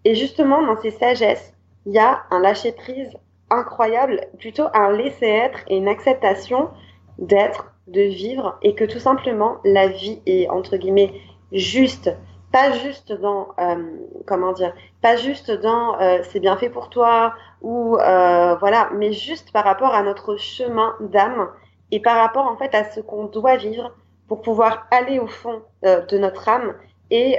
Et 0.04 0.14
justement, 0.14 0.62
dans 0.62 0.80
ces 0.80 0.90
sagesses, 0.90 1.52
il 1.86 1.92
y 1.92 1.98
a 1.98 2.22
un 2.30 2.40
lâcher-prise 2.40 3.10
incroyable, 3.50 4.20
plutôt 4.38 4.64
un 4.72 4.92
laisser-être 4.92 5.60
et 5.68 5.76
une 5.76 5.88
acceptation 5.88 6.70
d'être, 7.18 7.72
de 7.88 8.00
vivre, 8.00 8.58
et 8.62 8.74
que 8.74 8.84
tout 8.84 8.98
simplement, 8.98 9.58
la 9.64 9.88
vie 9.88 10.20
est, 10.26 10.48
entre 10.48 10.76
guillemets, 10.76 11.12
juste. 11.52 12.10
Pas 12.52 12.72
juste 12.72 13.12
dans, 13.12 13.48
euh, 13.58 13.76
comment 14.26 14.52
dire, 14.52 14.74
pas 15.00 15.16
juste 15.16 15.50
dans 15.50 15.98
euh, 16.00 16.18
c'est 16.30 16.40
bien 16.40 16.56
fait 16.56 16.68
pour 16.68 16.90
toi, 16.90 17.34
ou 17.62 17.96
euh, 17.96 18.54
voilà, 18.56 18.90
mais 18.94 19.12
juste 19.12 19.52
par 19.52 19.64
rapport 19.64 19.94
à 19.94 20.02
notre 20.02 20.36
chemin 20.36 20.94
d'âme 21.00 21.48
et 21.90 22.00
par 22.00 22.16
rapport 22.18 22.46
en 22.46 22.56
fait 22.56 22.74
à 22.74 22.84
ce 22.90 23.00
qu'on 23.00 23.24
doit 23.24 23.56
vivre 23.56 23.92
pour 24.28 24.42
pouvoir 24.42 24.86
aller 24.90 25.18
au 25.18 25.26
fond 25.26 25.62
de 25.82 26.18
notre 26.18 26.48
âme 26.48 26.74
et 27.10 27.38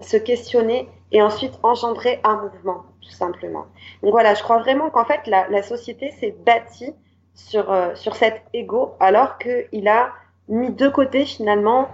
se 0.00 0.16
questionner 0.18 0.88
et 1.12 1.22
ensuite 1.22 1.58
engendrer 1.62 2.20
un 2.24 2.36
mouvement, 2.36 2.84
tout 3.02 3.10
simplement. 3.10 3.66
Donc 4.02 4.12
voilà, 4.12 4.34
je 4.34 4.42
crois 4.42 4.58
vraiment 4.58 4.90
qu'en 4.90 5.04
fait, 5.04 5.26
la, 5.26 5.48
la 5.48 5.62
société 5.62 6.10
s'est 6.10 6.34
bâtie 6.44 6.94
sur, 7.34 7.70
euh, 7.70 7.94
sur 7.94 8.16
cet 8.16 8.42
ego, 8.52 8.94
alors 9.00 9.38
qu'il 9.38 9.88
a 9.88 10.10
mis 10.48 10.70
de 10.70 10.88
côté 10.88 11.24
finalement 11.24 11.82
euh, 11.82 11.86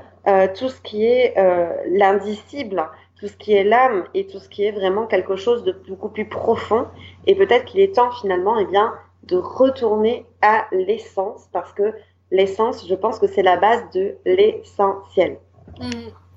tout 0.48 0.68
ce 0.68 0.80
qui 0.80 1.06
est 1.06 1.34
euh, 1.38 1.72
l'indicible, 1.90 2.84
tout 3.18 3.28
ce 3.28 3.36
qui 3.36 3.52
est 3.52 3.64
l'âme 3.64 4.04
et 4.14 4.26
tout 4.26 4.38
ce 4.38 4.48
qui 4.48 4.64
est 4.64 4.72
vraiment 4.72 5.06
quelque 5.06 5.36
chose 5.36 5.64
de 5.64 5.72
beaucoup 5.88 6.08
plus 6.08 6.28
profond. 6.28 6.86
Et 7.26 7.34
peut-être 7.34 7.64
qu'il 7.64 7.80
est 7.80 7.94
temps 7.94 8.12
finalement 8.12 8.58
eh 8.58 8.66
bien, 8.66 8.92
de 9.24 9.36
retourner 9.36 10.24
à 10.42 10.66
l'essence, 10.72 11.48
parce 11.52 11.72
que 11.72 11.92
l'essence, 12.30 12.86
je 12.88 12.94
pense 12.94 13.18
que 13.18 13.26
c'est 13.26 13.42
la 13.42 13.56
base 13.56 13.82
de 13.94 14.16
l'essentiel. 14.24 15.38
Mmh, 15.80 15.90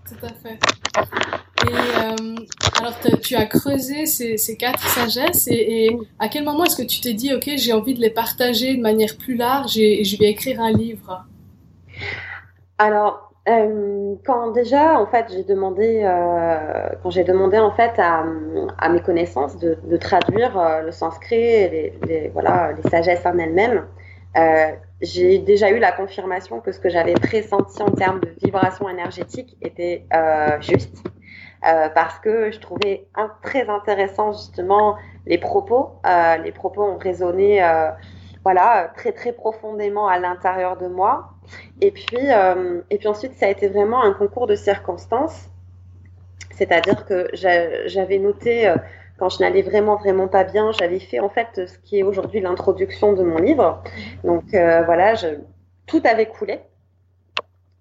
tout 0.07 0.25
à 0.25 0.29
fait. 0.29 0.59
Et 1.69 1.73
euh, 1.73 2.35
alors, 2.79 2.93
tu 3.21 3.35
as 3.35 3.45
creusé 3.45 4.05
ces, 4.05 4.37
ces 4.37 4.57
quatre 4.57 4.81
sagesses 4.87 5.47
et, 5.47 5.95
à 6.17 6.27
quel 6.27 6.43
moment 6.43 6.63
est-ce 6.63 6.75
que 6.75 6.87
tu 6.87 7.01
t'es 7.01 7.13
dit, 7.13 7.33
ok, 7.33 7.51
j'ai 7.55 7.73
envie 7.73 7.93
de 7.93 8.01
les 8.01 8.09
partager 8.09 8.75
de 8.75 8.81
manière 8.81 9.15
plus 9.17 9.35
large 9.35 9.77
et, 9.77 10.03
je 10.03 10.17
vais 10.17 10.29
écrire 10.29 10.59
un 10.59 10.71
livre? 10.71 11.25
Alors, 12.77 13.30
euh, 13.49 14.15
quand 14.23 14.51
déjà, 14.51 14.99
en 14.99 15.07
fait, 15.07 15.25
j'ai 15.31 15.43
demandé, 15.43 16.01
euh, 16.03 16.89
quand 17.01 17.09
j'ai 17.09 17.23
demandé 17.23 17.57
en 17.57 17.71
fait 17.71 17.93
à, 17.97 18.23
mes 18.89 19.01
connaissances 19.01 19.57
de, 19.57 19.97
traduire 19.97 20.59
euh, 20.59 20.81
le 20.81 20.91
sanskrit, 20.91 21.39
les, 21.39 21.93
les, 22.07 22.29
voilà, 22.29 22.73
les 22.73 22.87
sagesses 22.89 23.25
en 23.25 23.37
elles-mêmes, 23.39 23.87
euh, 24.37 24.71
j'ai 25.01 25.39
déjà 25.39 25.71
eu 25.71 25.79
la 25.79 25.91
confirmation 25.91 26.59
que 26.59 26.71
ce 26.71 26.79
que 26.79 26.89
j'avais 26.89 27.13
pressenti 27.13 27.81
en 27.81 27.91
termes 27.91 28.19
de 28.19 28.31
vibration 28.43 28.87
énergétique 28.87 29.57
était 29.61 30.05
juste. 30.59 31.03
Parce 31.61 32.19
que 32.19 32.51
je 32.51 32.59
trouvais 32.59 33.07
très 33.43 33.69
intéressant 33.69 34.31
justement 34.33 34.95
les 35.25 35.37
propos. 35.37 35.91
Les 36.43 36.51
propos 36.51 36.83
ont 36.83 36.97
résonné 36.97 37.61
voilà, 38.43 38.91
très 38.95 39.11
très 39.11 39.33
profondément 39.33 40.07
à 40.07 40.19
l'intérieur 40.19 40.77
de 40.77 40.87
moi. 40.87 41.33
Et 41.81 41.91
puis, 41.91 42.27
et 42.89 42.97
puis 42.97 43.07
ensuite, 43.07 43.33
ça 43.33 43.47
a 43.47 43.49
été 43.49 43.67
vraiment 43.67 44.03
un 44.03 44.13
concours 44.13 44.47
de 44.47 44.55
circonstances. 44.55 45.49
C'est-à-dire 46.51 47.05
que 47.05 47.29
j'avais 47.33 48.19
noté, 48.19 48.73
quand 49.17 49.29
je 49.29 49.39
n'allais 49.39 49.61
vraiment 49.61 49.95
vraiment 49.95 50.27
pas 50.27 50.43
bien, 50.43 50.71
j'avais 50.71 50.99
fait 50.99 51.19
en 51.19 51.29
fait 51.29 51.67
ce 51.67 51.77
qui 51.79 51.99
est 51.99 52.03
aujourd'hui 52.03 52.41
l'introduction 52.41 53.13
de 53.13 53.23
mon 53.23 53.37
livre. 53.37 53.81
Donc 54.23 54.43
voilà, 54.51 55.15
je, 55.15 55.27
tout 55.87 56.01
avait 56.05 56.27
coulé. 56.27 56.61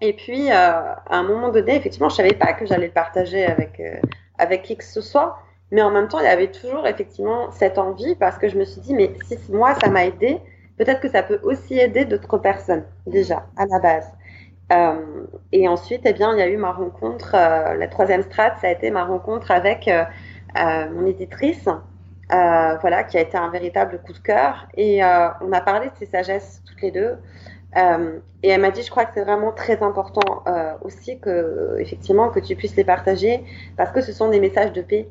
Et 0.00 0.14
puis, 0.14 0.50
euh, 0.50 0.54
à 0.54 1.16
un 1.16 1.22
moment 1.22 1.50
donné, 1.50 1.76
effectivement, 1.76 2.08
je 2.08 2.16
savais 2.16 2.32
pas 2.32 2.52
que 2.54 2.66
j'allais 2.66 2.86
le 2.86 2.92
partager 2.92 3.44
avec, 3.44 3.80
euh, 3.80 3.96
avec 4.38 4.62
qui 4.62 4.76
que 4.76 4.84
ce 4.84 5.00
soit. 5.00 5.38
Mais 5.70 5.82
en 5.82 5.90
même 5.90 6.08
temps, 6.08 6.18
il 6.18 6.24
y 6.24 6.28
avait 6.28 6.50
toujours 6.50 6.86
effectivement 6.86 7.50
cette 7.52 7.78
envie 7.78 8.14
parce 8.16 8.38
que 8.38 8.48
je 8.48 8.58
me 8.58 8.64
suis 8.64 8.80
dit, 8.80 8.94
mais 8.94 9.12
si 9.26 9.38
moi, 9.52 9.74
ça 9.80 9.88
m'a 9.88 10.06
aidé, 10.06 10.40
peut-être 10.80 11.00
que 11.00 11.10
ça 11.10 11.22
peut 11.22 11.38
aussi 11.42 11.78
aider 11.78 12.06
d'autres 12.06 12.38
personnes, 12.38 12.84
déjà, 13.06 13.44
à 13.58 13.66
la 13.66 13.78
base. 13.80 14.10
Euh, 14.72 15.26
et 15.52 15.68
ensuite, 15.68 16.00
eh 16.06 16.14
bien, 16.14 16.32
il 16.32 16.38
y 16.38 16.42
a 16.42 16.48
eu 16.48 16.56
ma 16.56 16.72
rencontre, 16.72 17.34
euh, 17.34 17.74
la 17.74 17.86
troisième 17.86 18.22
strate, 18.22 18.54
ça 18.62 18.68
a 18.68 18.70
été 18.70 18.90
ma 18.90 19.04
rencontre 19.04 19.50
avec 19.50 19.88
euh, 19.88 20.04
mon 20.90 21.04
éditrice, 21.04 21.68
voilà, 22.30 23.04
qui 23.04 23.18
a 23.18 23.20
été 23.20 23.36
un 23.36 23.50
véritable 23.50 24.00
coup 24.06 24.14
de 24.14 24.20
cœur. 24.20 24.68
Et 24.74 25.02
on 25.02 25.52
a 25.52 25.60
parlé 25.60 25.88
de 25.88 25.94
ses 25.98 26.06
sagesses 26.06 26.62
toutes 26.64 26.80
les 26.80 26.92
deux. 26.92 27.18
Et 28.42 28.48
elle 28.48 28.60
m'a 28.62 28.70
dit, 28.70 28.82
je 28.82 28.90
crois 28.90 29.04
que 29.04 29.12
c'est 29.12 29.24
vraiment 29.24 29.52
très 29.52 29.82
important 29.82 30.44
aussi 30.80 31.20
que, 31.20 31.76
effectivement, 31.78 32.30
que 32.30 32.40
tu 32.40 32.56
puisses 32.56 32.76
les 32.76 32.84
partager 32.84 33.44
parce 33.76 33.90
que 33.92 34.00
ce 34.00 34.12
sont 34.12 34.30
des 34.30 34.40
messages 34.40 34.72
de 34.72 34.80
paix. 34.80 35.08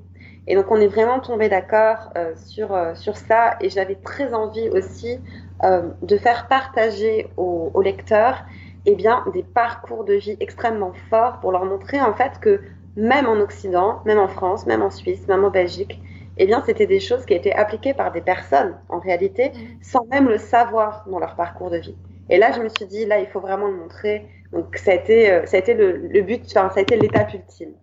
Et 0.49 0.55
donc, 0.55 0.71
on 0.71 0.77
est 0.77 0.87
vraiment 0.87 1.19
tombé 1.19 1.47
d'accord 1.47 2.09
euh, 2.17 2.33
sur, 2.35 2.73
euh, 2.73 2.95
sur 2.95 3.15
ça. 3.15 3.55
Et 3.61 3.69
j'avais 3.69 3.95
très 3.95 4.33
envie 4.33 4.67
aussi 4.69 5.19
euh, 5.63 5.83
de 6.01 6.17
faire 6.17 6.47
partager 6.47 7.27
aux, 7.37 7.69
aux 7.73 7.81
lecteurs 7.83 8.43
eh 8.87 8.95
bien, 8.95 9.23
des 9.33 9.43
parcours 9.43 10.05
de 10.05 10.15
vie 10.15 10.37
extrêmement 10.39 10.93
forts 11.09 11.39
pour 11.39 11.51
leur 11.51 11.65
montrer 11.65 12.01
en 12.01 12.13
fait 12.13 12.39
que 12.41 12.61
même 12.95 13.27
en 13.27 13.35
Occident, 13.35 14.01
même 14.05 14.17
en 14.17 14.27
France, 14.27 14.65
même 14.65 14.81
en 14.81 14.89
Suisse, 14.89 15.27
même 15.27 15.45
en 15.45 15.51
Belgique, 15.51 16.01
eh 16.37 16.45
bien, 16.47 16.63
c'était 16.65 16.87
des 16.87 16.99
choses 16.99 17.25
qui 17.25 17.33
étaient 17.33 17.53
appliquées 17.53 17.93
par 17.93 18.11
des 18.11 18.21
personnes 18.21 18.75
en 18.87 18.99
réalité, 18.99 19.49
mmh. 19.49 19.83
sans 19.83 20.05
même 20.05 20.29
le 20.29 20.37
savoir 20.37 21.05
dans 21.07 21.19
leur 21.19 21.35
parcours 21.35 21.69
de 21.69 21.77
vie. 21.77 21.95
Et 22.29 22.37
là, 22.37 22.51
je 22.53 22.61
me 22.61 22.69
suis 22.69 22.85
dit, 22.85 23.05
là, 23.05 23.19
il 23.19 23.27
faut 23.27 23.41
vraiment 23.41 23.67
le 23.67 23.75
montrer. 23.75 24.25
Donc, 24.53 24.77
ça 24.77 24.91
a 24.91 24.93
été, 24.95 25.45
ça 25.45 25.57
a 25.57 25.59
été 25.59 25.73
le, 25.73 25.97
le 25.97 26.21
but, 26.21 26.41
enfin, 26.47 26.69
ça 26.69 26.79
a 26.79 26.81
été 26.81 26.95
l'étape 26.95 27.33
ultime. 27.33 27.73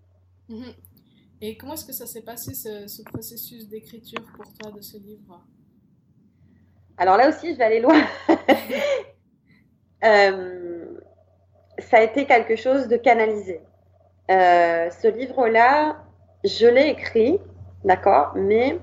Et 1.42 1.56
comment 1.56 1.74
est-ce 1.74 1.84
que 1.84 1.92
ça 1.92 2.06
s'est 2.06 2.22
passé, 2.22 2.54
ce, 2.54 2.86
ce 2.86 3.02
processus 3.02 3.68
d'écriture 3.68 4.22
pour 4.34 4.52
toi 4.54 4.70
de 4.72 4.80
ce 4.80 4.96
livre? 4.96 5.44
Alors 6.96 7.18
là 7.18 7.28
aussi, 7.28 7.52
je 7.52 7.58
vais 7.58 7.64
aller 7.64 7.80
loin. 7.80 8.00
euh, 10.04 10.86
ça 11.78 11.98
a 11.98 12.02
été 12.02 12.24
quelque 12.24 12.56
chose 12.56 12.88
de 12.88 12.96
canalisé. 12.96 13.60
Euh, 14.30 14.88
ce 14.90 15.08
livre-là, 15.08 15.98
je 16.42 16.66
l'ai 16.66 16.88
écrit, 16.88 17.38
d'accord, 17.84 18.32
mais 18.34 18.78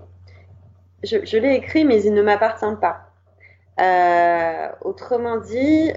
je, 1.03 1.25
je 1.25 1.37
l'ai 1.37 1.55
écrit, 1.55 1.85
mais 1.85 2.03
il 2.03 2.13
ne 2.13 2.21
m'appartient 2.21 2.65
pas. 2.79 3.09
Euh, 3.79 4.69
autrement 4.81 5.37
dit, 5.37 5.91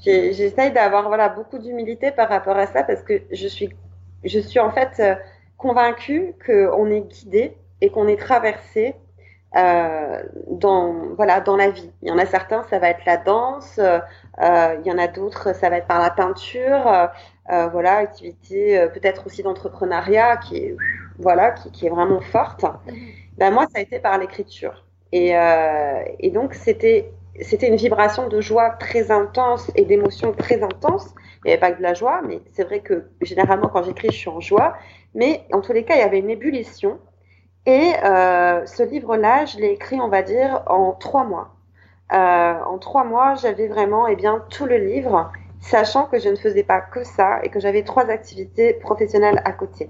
j'essaye 0.00 0.72
d'avoir 0.72 1.08
voilà 1.08 1.28
beaucoup 1.28 1.58
d'humilité 1.58 2.10
par 2.10 2.30
rapport 2.30 2.56
à 2.56 2.66
ça 2.66 2.82
parce 2.84 3.02
que 3.02 3.20
je 3.30 3.46
suis 3.46 3.68
je 4.28 4.38
suis 4.38 4.60
en 4.60 4.70
fait 4.70 5.00
euh, 5.00 5.14
convaincue 5.56 6.34
qu'on 6.44 6.90
est 6.90 7.02
guidé 7.02 7.56
et 7.80 7.90
qu'on 7.90 8.08
est 8.08 8.20
traversé 8.20 8.94
euh, 9.56 10.22
dans 10.50 11.14
voilà 11.16 11.40
dans 11.40 11.56
la 11.56 11.70
vie. 11.70 11.90
Il 12.02 12.08
y 12.08 12.12
en 12.12 12.18
a 12.18 12.26
certains, 12.26 12.62
ça 12.64 12.78
va 12.78 12.90
être 12.90 13.04
la 13.06 13.16
danse, 13.16 13.78
euh, 13.78 14.00
il 14.38 14.86
y 14.86 14.92
en 14.92 14.98
a 14.98 15.06
d'autres, 15.06 15.54
ça 15.54 15.70
va 15.70 15.78
être 15.78 15.86
par 15.86 16.00
la 16.00 16.10
peinture, 16.10 17.08
euh, 17.50 17.66
voilà 17.68 17.96
activité 17.96 18.86
peut-être 18.92 19.26
aussi 19.26 19.42
d'entrepreneuriat 19.42 20.36
qui 20.38 20.56
est 20.58 20.76
voilà 21.18 21.52
qui, 21.52 21.70
qui, 21.70 21.86
est 21.86 21.90
vraiment 21.90 22.20
forte. 22.20 22.64
Mmh. 22.64 22.92
Ben 23.38 23.50
moi, 23.50 23.66
ça 23.72 23.78
a 23.78 23.80
été 23.80 23.98
par 23.98 24.18
l'écriture. 24.18 24.84
Et, 25.12 25.32
et 26.18 26.30
donc, 26.30 26.52
c'était 26.52 27.10
c'était 27.40 27.68
une 27.68 27.76
vibration 27.76 28.28
de 28.28 28.40
joie 28.40 28.70
très 28.70 29.10
intense 29.10 29.70
et 29.74 29.84
d'émotion 29.84 30.32
très 30.32 30.62
intense. 30.62 31.14
Il 31.46 31.50
n'y 31.50 31.52
avait 31.52 31.60
pas 31.60 31.70
que 31.70 31.78
de 31.78 31.82
la 31.84 31.94
joie, 31.94 32.22
mais 32.26 32.40
c'est 32.54 32.64
vrai 32.64 32.80
que 32.80 33.04
généralement, 33.22 33.68
quand 33.68 33.84
j'écris, 33.84 34.08
je 34.10 34.16
suis 34.16 34.28
en 34.28 34.40
joie. 34.40 34.74
Mais 35.14 35.46
en 35.52 35.60
tous 35.60 35.72
les 35.72 35.84
cas, 35.84 35.94
il 35.94 36.00
y 36.00 36.02
avait 36.02 36.18
une 36.18 36.28
ébullition. 36.28 36.98
Et 37.66 37.92
euh, 38.04 38.66
ce 38.66 38.82
livre-là, 38.82 39.44
je 39.44 39.58
l'ai 39.58 39.68
écrit, 39.68 40.00
on 40.00 40.08
va 40.08 40.22
dire, 40.22 40.64
en 40.66 40.90
trois 40.90 41.22
mois. 41.22 41.54
Euh, 42.12 42.16
en 42.16 42.78
trois 42.78 43.04
mois, 43.04 43.36
j'avais 43.36 43.68
vraiment 43.68 44.08
eh 44.08 44.16
bien, 44.16 44.44
tout 44.50 44.66
le 44.66 44.76
livre, 44.76 45.30
sachant 45.60 46.06
que 46.06 46.18
je 46.18 46.28
ne 46.28 46.34
faisais 46.34 46.64
pas 46.64 46.80
que 46.80 47.04
ça 47.04 47.38
et 47.44 47.48
que 47.48 47.60
j'avais 47.60 47.84
trois 47.84 48.10
activités 48.10 48.72
professionnelles 48.74 49.40
à 49.44 49.52
côté. 49.52 49.88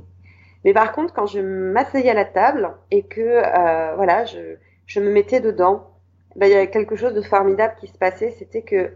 Mais 0.67 0.75
par 0.75 0.93
contre, 0.93 1.15
quand 1.15 1.27
je 1.27 1.41
m'asseyais 1.41 2.11
à 2.11 2.15
la 2.15 2.27
table 2.27 2.71
et 2.91 3.05
que 3.05 3.23
euh, 3.23 3.95
voilà, 3.97 4.27
je, 4.27 4.57
je 4.85 5.01
me 5.01 5.11
mettais 5.11 5.41
dedans, 5.41 5.89
ben, 6.35 6.49
il 6.49 6.53
y 6.53 6.55
avait 6.55 6.69
quelque 6.71 6.97
chose 6.97 7.15
de 7.15 7.23
formidable 7.23 7.77
qui 7.81 7.87
se 7.87 7.97
passait, 7.97 8.31
c'était 8.33 8.63
que, 8.63 8.93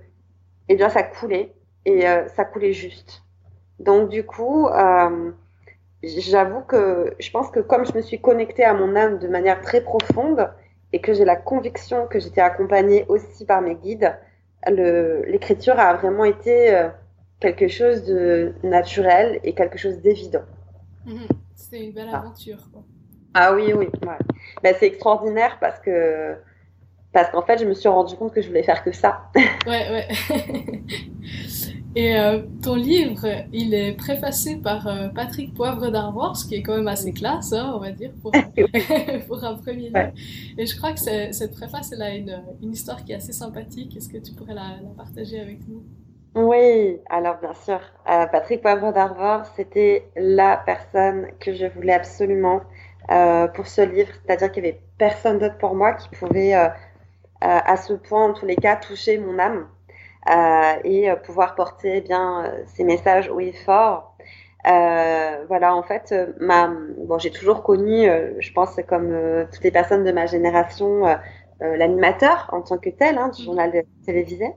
eh 0.69 0.77
bien, 0.77 0.91
ça 0.91 1.03
coulait 1.03 1.55
et 1.85 2.09
euh, 2.09 2.29
ça 2.29 2.45
coulait 2.45 2.73
juste. 2.73 3.23
Donc 3.79 4.09
du 4.11 4.25
coup, 4.25 4.69
euh, 4.69 5.33
j'avoue 6.03 6.61
que 6.61 7.15
je 7.19 7.31
pense 7.31 7.51
que 7.51 7.61
comme 7.61 7.87
je 7.87 7.95
me 7.95 8.03
suis 8.03 8.21
connectée 8.21 8.65
à 8.65 8.75
mon 8.75 8.95
âme 8.97 9.19
de 9.19 9.29
manière 9.29 9.61
très 9.61 9.81
profonde 9.81 10.51
et 10.93 11.01
que 11.01 11.15
j'ai 11.15 11.25
la 11.25 11.37
conviction 11.37 12.07
que 12.07 12.19
j'étais 12.19 12.41
accompagnée 12.41 13.05
aussi 13.09 13.45
par 13.45 13.63
mes 13.63 13.75
guides, 13.75 14.15
l'écriture 14.67 15.79
a 15.79 15.95
vraiment 15.95 16.25
été 16.25 16.75
euh, 16.75 16.89
quelque 17.41 17.69
chose 17.69 18.05
de 18.05 18.53
naturel 18.63 19.41
et 19.45 19.55
quelque 19.55 19.79
chose 19.79 19.99
d'évident. 20.01 20.43
Mmh, 21.07 21.17
c'est 21.55 21.81
une 21.81 21.93
belle 21.93 22.11
aventure. 22.11 22.59
Quoi. 22.73 22.83
Ah 23.33 23.55
oui, 23.55 23.73
oui. 23.73 23.89
Ouais. 24.03 24.19
Ben, 24.63 24.75
c'est 24.79 24.87
extraordinaire 24.87 25.59
parce 25.61 25.79
que 25.81 26.37
parce 27.13 27.31
qu'en 27.31 27.43
fait, 27.43 27.59
je 27.59 27.65
me 27.65 27.75
suis 27.75 27.89
rendu 27.89 28.15
compte 28.17 28.33
que 28.33 28.41
je 28.41 28.49
voulais 28.49 28.63
faire 28.63 28.85
que 28.85 28.93
ça. 28.93 29.31
ouais, 29.67 29.91
ouais. 29.91 30.09
Et 31.97 32.17
euh, 32.17 32.43
ton 32.63 32.77
livre, 32.77 33.27
il 33.53 33.75
est 33.75 33.93
préfacé 33.95 34.57
par 34.57 34.87
euh, 34.87 35.09
Patrick 35.09 35.55
Poivre 35.55 35.91
d'Arvor, 35.91 36.37
ce 36.37 36.47
qui 36.47 36.55
est 36.55 36.63
quand 36.63 36.77
même 36.77 36.87
assez 36.87 37.13
classe, 37.13 37.53
hein, 37.53 37.73
on 37.75 37.81
va 37.81 37.91
dire, 37.91 38.13
pour, 38.23 38.31
pour 39.27 39.45
un 39.45 39.55
premier 39.55 39.89
livre. 39.89 40.13
Et 40.57 40.67
je 40.67 40.77
crois 40.77 40.93
que 40.93 41.01
cette 41.01 41.53
préface, 41.53 41.91
elle 41.93 42.03
a 42.03 42.15
une, 42.15 42.43
une, 42.63 42.73
histoire 42.73 43.05
qui 43.05 43.13
est 43.13 43.17
assez 43.17 43.33
sympathique. 43.33 43.97
Est-ce 43.97 44.09
que 44.09 44.19
tu 44.19 44.33
pourrais 44.35 44.55
la, 44.55 44.77
la, 44.83 44.91
partager 44.97 45.41
avec 45.41 45.67
nous? 45.67 45.83
Oui, 46.37 46.99
alors 47.09 47.39
bien 47.41 47.55
sûr. 47.55 47.81
Euh, 48.09 48.27
Patrick 48.27 48.61
Poivre 48.61 48.93
d'Arvor, 48.93 49.47
c'était 49.57 50.05
la 50.15 50.63
personne 50.65 51.27
que 51.41 51.53
je 51.53 51.67
voulais 51.67 51.95
absolument 51.95 52.61
pour 53.55 53.67
ce 53.67 53.81
livre. 53.81 54.13
C'est-à-dire 54.25 54.53
qu'il 54.53 54.63
n'y 54.63 54.69
avait 54.69 54.81
personne 54.97 55.41
d'autre 55.41 55.59
pour 55.59 55.75
moi 55.75 55.95
qui 55.95 56.09
pouvait, 56.11 56.53
à 56.53 57.77
ce 57.77 57.95
point, 57.95 58.31
en 58.31 58.33
tous 58.33 58.47
les 58.47 58.55
cas, 58.55 58.77
toucher 58.77 59.19
mon 59.19 59.37
âme. 59.41 59.67
Euh, 60.29 60.75
et 60.85 61.11
euh, 61.11 61.17
pouvoir 61.17 61.55
porter 61.55 61.97
eh 61.97 62.01
bien 62.03 62.45
euh, 62.45 62.63
ces 62.67 62.85
messages 62.85 63.31
haut 63.31 63.41
et 63.41 63.53
fort. 63.53 64.15
voilà, 64.65 65.75
en 65.75 65.83
fait, 65.83 66.15
ma, 66.39 66.71
bon, 66.99 67.19
j'ai 67.19 67.31
toujours 67.31 67.63
connu, 67.63 68.07
je 68.39 68.53
pense, 68.53 68.77
comme 68.87 69.47
toutes 69.51 69.65
les 69.65 69.71
personnes 69.71 70.05
de 70.05 70.13
ma 70.13 70.27
génération, 70.27 71.05
l'animateur 71.61 72.49
en 72.53 72.63
tant 72.63 72.79
que 72.79 72.91
tel 72.91 73.19
hein, 73.19 73.29
du 73.29 73.43
mmh. 73.43 73.45
journal 73.45 73.85
télévisé. 74.05 74.53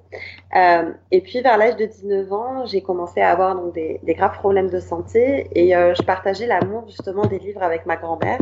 Euh, 0.55 0.91
et 1.11 1.21
puis 1.21 1.41
vers 1.41 1.57
l'âge 1.57 1.77
de 1.77 1.85
19 1.85 2.33
ans, 2.33 2.65
j'ai 2.65 2.81
commencé 2.81 3.21
à 3.21 3.31
avoir 3.31 3.55
donc, 3.55 3.73
des, 3.73 3.99
des, 4.03 4.13
graves 4.13 4.37
problèmes 4.37 4.69
de 4.69 4.79
santé 4.79 5.47
et 5.53 5.75
euh, 5.75 5.93
je 5.95 6.03
partageais 6.03 6.47
l'amour 6.47 6.85
justement 6.87 7.25
des 7.25 7.39
livres 7.39 7.63
avec 7.63 7.85
ma 7.85 7.95
grand-mère. 7.95 8.39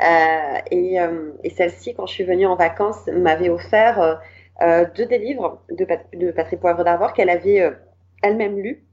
Euh, 0.00 0.58
et, 0.70 0.96
et 1.44 1.50
celle-ci, 1.50 1.94
quand 1.94 2.06
je 2.06 2.14
suis 2.14 2.24
venue 2.24 2.46
en 2.46 2.56
vacances, 2.56 3.06
m'avait 3.08 3.50
offert 3.50 4.20
euh, 4.60 4.84
deux 4.94 5.06
des 5.06 5.18
livres 5.18 5.62
de, 5.70 5.86
de 6.14 6.30
Patrick 6.30 6.60
Poivre 6.60 6.84
d'Arvor 6.84 7.12
qu'elle 7.14 7.30
avait 7.30 7.60
euh, 7.60 7.70
elle-même 8.22 8.58
lus. 8.58 8.84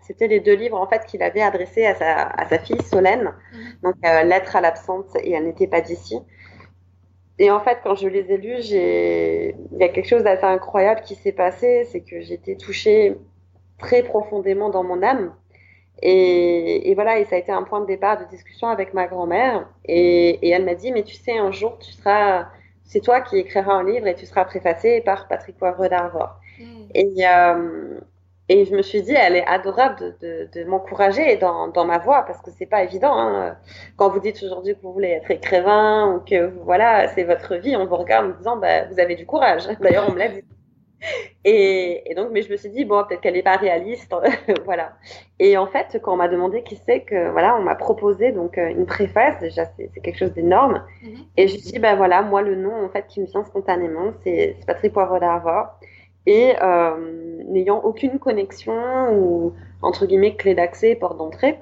C'était 0.00 0.26
les 0.26 0.40
deux 0.40 0.54
livres 0.54 0.80
en 0.80 0.86
fait 0.86 1.04
qu'il 1.06 1.22
avait 1.22 1.42
adressés 1.42 1.86
à 1.86 1.94
sa, 1.94 2.22
à 2.22 2.46
sa 2.48 2.58
fille 2.58 2.80
Solène, 2.82 3.32
mhm. 3.52 3.60
donc 3.82 3.94
euh, 4.04 4.22
Lettre 4.22 4.56
à 4.56 4.60
l'absente 4.60 5.16
et 5.22 5.32
Elle 5.32 5.44
n'était 5.44 5.66
pas 5.66 5.80
d'ici. 5.80 6.18
Et 7.38 7.50
en 7.50 7.60
fait, 7.60 7.78
quand 7.82 7.94
je 7.94 8.08
les 8.08 8.30
ai 8.30 8.36
lus, 8.36 8.62
j'ai... 8.62 9.56
il 9.72 9.78
y 9.78 9.84
a 9.84 9.88
quelque 9.88 10.08
chose 10.08 10.22
d'assez 10.22 10.44
incroyable 10.44 11.00
qui 11.00 11.14
s'est 11.14 11.32
passé, 11.32 11.84
c'est 11.90 12.02
que 12.02 12.20
j'étais 12.20 12.56
touchée 12.56 13.16
très 13.78 14.02
profondément 14.02 14.70
dans 14.70 14.84
mon 14.84 15.02
âme. 15.02 15.34
Et, 16.02 16.90
et, 16.90 16.94
voilà, 16.94 17.18
et 17.18 17.24
ça 17.24 17.36
a 17.36 17.38
été 17.38 17.52
un 17.52 17.62
point 17.62 17.80
de 17.80 17.86
départ 17.86 18.18
de 18.18 18.24
discussion 18.24 18.68
avec 18.68 18.92
ma 18.92 19.06
grand-mère. 19.06 19.68
Et, 19.84 20.46
et 20.46 20.50
elle 20.50 20.64
m'a 20.64 20.74
dit, 20.74 20.92
mais 20.92 21.04
tu 21.04 21.14
sais, 21.14 21.36
un 21.38 21.52
jour, 21.52 21.78
tu 21.78 21.92
seras 21.92 22.48
c'est 22.92 23.00
toi 23.00 23.22
qui 23.22 23.38
écriras 23.38 23.72
un 23.72 23.84
livre 23.84 24.06
et 24.06 24.14
tu 24.14 24.26
seras 24.26 24.44
préfacé 24.44 25.00
par 25.00 25.26
Patrick 25.26 25.56
Poivre 25.56 25.88
d'Arvor. 25.88 26.38
Mm. 26.58 26.64
Et, 26.94 27.14
euh, 27.26 27.98
et 28.50 28.66
je 28.66 28.76
me 28.76 28.82
suis 28.82 29.00
dit, 29.00 29.14
elle 29.14 29.34
est 29.34 29.46
adorable 29.46 30.14
de, 30.20 30.46
de, 30.54 30.64
m'encourager 30.64 31.38
dans, 31.38 31.68
dans, 31.68 31.86
ma 31.86 31.96
voix 31.96 32.22
parce 32.26 32.42
que 32.42 32.50
c'est 32.50 32.66
pas 32.66 32.82
évident. 32.82 33.14
Hein. 33.16 33.56
Quand 33.96 34.10
vous 34.10 34.20
dites 34.20 34.42
aujourd'hui 34.42 34.74
que 34.74 34.82
vous 34.82 34.92
voulez 34.92 35.08
être 35.08 35.30
écrivain 35.30 36.12
ou 36.12 36.20
que 36.20 36.52
voilà, 36.64 37.08
c'est 37.08 37.24
votre 37.24 37.54
vie, 37.54 37.76
on 37.76 37.86
vous 37.86 37.96
regarde 37.96 38.26
en 38.26 38.36
disant, 38.36 38.56
bah, 38.58 38.84
vous 38.84 39.00
avez 39.00 39.16
du 39.16 39.24
courage. 39.24 39.66
D'ailleurs, 39.80 40.04
on 40.10 40.12
me 40.12 40.18
l'a 40.18 40.28
dit. 40.28 40.44
Et, 41.44 42.12
donc, 42.16 42.28
mais 42.32 42.42
je 42.42 42.50
me 42.50 42.56
suis 42.56 42.70
dit, 42.70 42.84
bon, 42.84 43.02
peut-être 43.04 43.20
qu'elle 43.20 43.34
n'est 43.34 43.42
pas 43.42 43.56
réaliste, 43.56 44.14
voilà. 44.64 44.92
Et 45.38 45.56
en 45.56 45.66
fait, 45.66 45.98
quand 46.02 46.14
on 46.14 46.16
m'a 46.16 46.28
demandé 46.28 46.62
qui 46.62 46.76
c'est 46.76 47.00
que, 47.00 47.30
voilà, 47.30 47.56
on 47.56 47.62
m'a 47.62 47.74
proposé 47.74 48.32
donc 48.32 48.58
euh, 48.58 48.68
une 48.68 48.86
préface, 48.86 49.38
déjà, 49.40 49.64
c'est 49.76 49.90
quelque 50.00 50.18
chose 50.18 50.32
d'énorme. 50.32 50.84
Mhm. 51.02 51.16
Et 51.36 51.48
j'ai 51.48 51.58
dit, 51.58 51.78
ben 51.78 51.96
voilà, 51.96 52.22
moi, 52.22 52.42
le 52.42 52.54
nom, 52.54 52.84
en 52.84 52.88
fait, 52.88 53.06
qui 53.08 53.20
me 53.20 53.26
vient 53.26 53.44
spontanément, 53.44 54.12
c'est 54.22 54.56
Patrick 54.66 54.92
Poivre 54.92 55.18
d'Arvor. 55.20 55.66
Et 56.26 56.54
euh, 56.62 57.42
n'ayant 57.48 57.80
aucune 57.80 58.20
connexion 58.20 59.12
ou, 59.12 59.54
entre 59.82 60.06
guillemets, 60.06 60.36
clé 60.36 60.54
d'accès, 60.54 60.94
porte 60.94 61.18
d'entrée, 61.18 61.58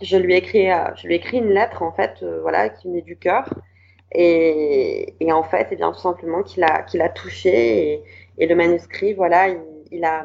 je 0.00 0.16
lui 0.16 0.32
ai 0.32 0.38
écrit, 0.38 0.70
euh, 0.70 0.86
je 0.96 1.06
lui 1.06 1.14
ai 1.14 1.16
écrit 1.18 1.38
une 1.38 1.50
lettre, 1.50 1.82
en 1.82 1.92
fait, 1.92 2.24
voilà, 2.40 2.70
qui 2.70 2.88
venait 2.88 3.02
du 3.02 3.16
cœur. 3.16 3.44
Et, 4.14 5.14
et, 5.20 5.32
en 5.32 5.42
fait, 5.42 5.62
et 5.62 5.68
eh 5.72 5.76
bien, 5.76 5.90
tout 5.92 6.00
simplement, 6.00 6.42
qu'il 6.42 6.64
a, 6.64 6.82
qu'il 6.82 7.00
a 7.00 7.08
touché 7.08 7.92
et, 7.92 8.04
et 8.38 8.46
le 8.46 8.54
manuscrit, 8.54 9.14
voilà, 9.14 9.48
il, 9.90 10.04
a, 10.04 10.24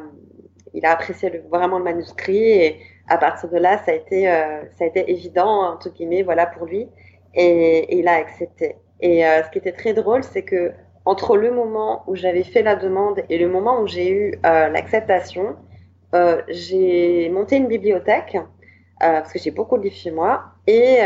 il 0.74 0.86
a 0.86 0.92
apprécié 0.92 1.30
le, 1.30 1.44
vraiment 1.50 1.78
le 1.78 1.84
manuscrit 1.84 2.38
et 2.38 2.80
à 3.08 3.18
partir 3.18 3.50
de 3.50 3.58
là, 3.58 3.77
ça 3.79 3.92
a 3.92 3.96
été, 3.96 4.29
euh, 4.29 4.62
ça 4.77 4.84
a 4.84 4.88
été 4.88 5.10
évident, 5.12 5.74
entre 5.74 5.90
guillemets, 5.90 6.24
voilà, 6.24 6.46
pour 6.46 6.66
lui. 6.66 6.88
Et, 7.34 7.98
il 7.98 8.08
a 8.08 8.16
accepté. 8.16 8.75
Et 9.00 9.25
euh, 9.25 9.44
ce 9.44 9.50
qui 9.50 9.60
était 9.60 9.72
très 9.72 9.94
drôle, 9.94 10.24
c'est 10.24 10.44
que 10.44 10.72
entre 11.05 11.38
le 11.38 11.51
moment 11.51 12.03
où 12.08 12.16
j'avais 12.16 12.44
fait 12.44 12.64
la 12.64 12.75
demande 12.75 13.24
et 13.29 13.38
le 13.38 13.48
moment 13.48 13.79
où 13.81 13.88
j'ai 13.88 14.12
eu 14.12 14.34
euh, 14.46 14.68
l'acceptation, 14.70 15.55
j'ai 16.50 17.29
monté 17.29 17.58
une 17.58 17.68
bibliothèque 17.68 18.38
parce 19.00 19.31
que 19.31 19.38
j'ai 19.38 19.51
beaucoup 19.51 19.77
de 19.77 19.84
livres 19.84 19.96
chez 19.96 20.10
moi. 20.10 20.46
Et, 20.66 20.98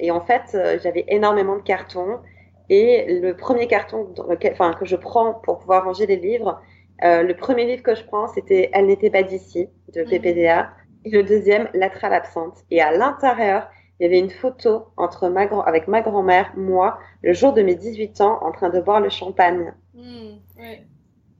et 0.00 0.10
en 0.10 0.20
fait, 0.20 0.58
j'avais 0.82 1.04
énormément 1.06 1.54
de 1.54 1.62
cartons. 1.62 2.18
Et 2.68 3.20
le 3.20 3.36
premier 3.36 3.66
carton 3.66 4.12
enfin, 4.52 4.72
que 4.72 4.84
je 4.84 4.96
prends 4.96 5.34
pour 5.34 5.58
pouvoir 5.58 5.84
ranger 5.84 6.06
les 6.06 6.16
livres, 6.16 6.60
euh, 7.04 7.22
le 7.22 7.34
premier 7.36 7.66
livre 7.66 7.82
que 7.82 7.94
je 7.94 8.04
prends, 8.04 8.26
c'était 8.28 8.70
Elle 8.72 8.86
n'était 8.86 9.10
pas 9.10 9.22
d'ici 9.22 9.68
de 9.92 10.02
mhm. 10.02 10.08
PPDA. 10.08 10.70
Et 11.04 11.10
le 11.10 11.22
deuxième, 11.22 11.68
Lettre 11.74 12.04
à 12.04 12.08
l'absente. 12.08 12.64
Et 12.70 12.80
à 12.80 12.90
l'intérieur, 12.90 13.68
il 13.98 14.04
y 14.04 14.06
avait 14.06 14.18
une 14.18 14.30
photo 14.30 14.86
entre 14.96 15.28
ma 15.28 15.46
grand 15.46 15.62
avec 15.62 15.88
ma 15.88 16.02
grand-mère, 16.02 16.52
moi, 16.56 16.98
le 17.22 17.32
jour 17.32 17.52
de 17.52 17.62
mes 17.62 17.74
18 17.74 18.20
ans, 18.20 18.38
en 18.42 18.50
train 18.50 18.70
de 18.70 18.80
boire 18.80 19.00
le 19.00 19.08
champagne. 19.08 19.72
Mhm, 19.94 20.40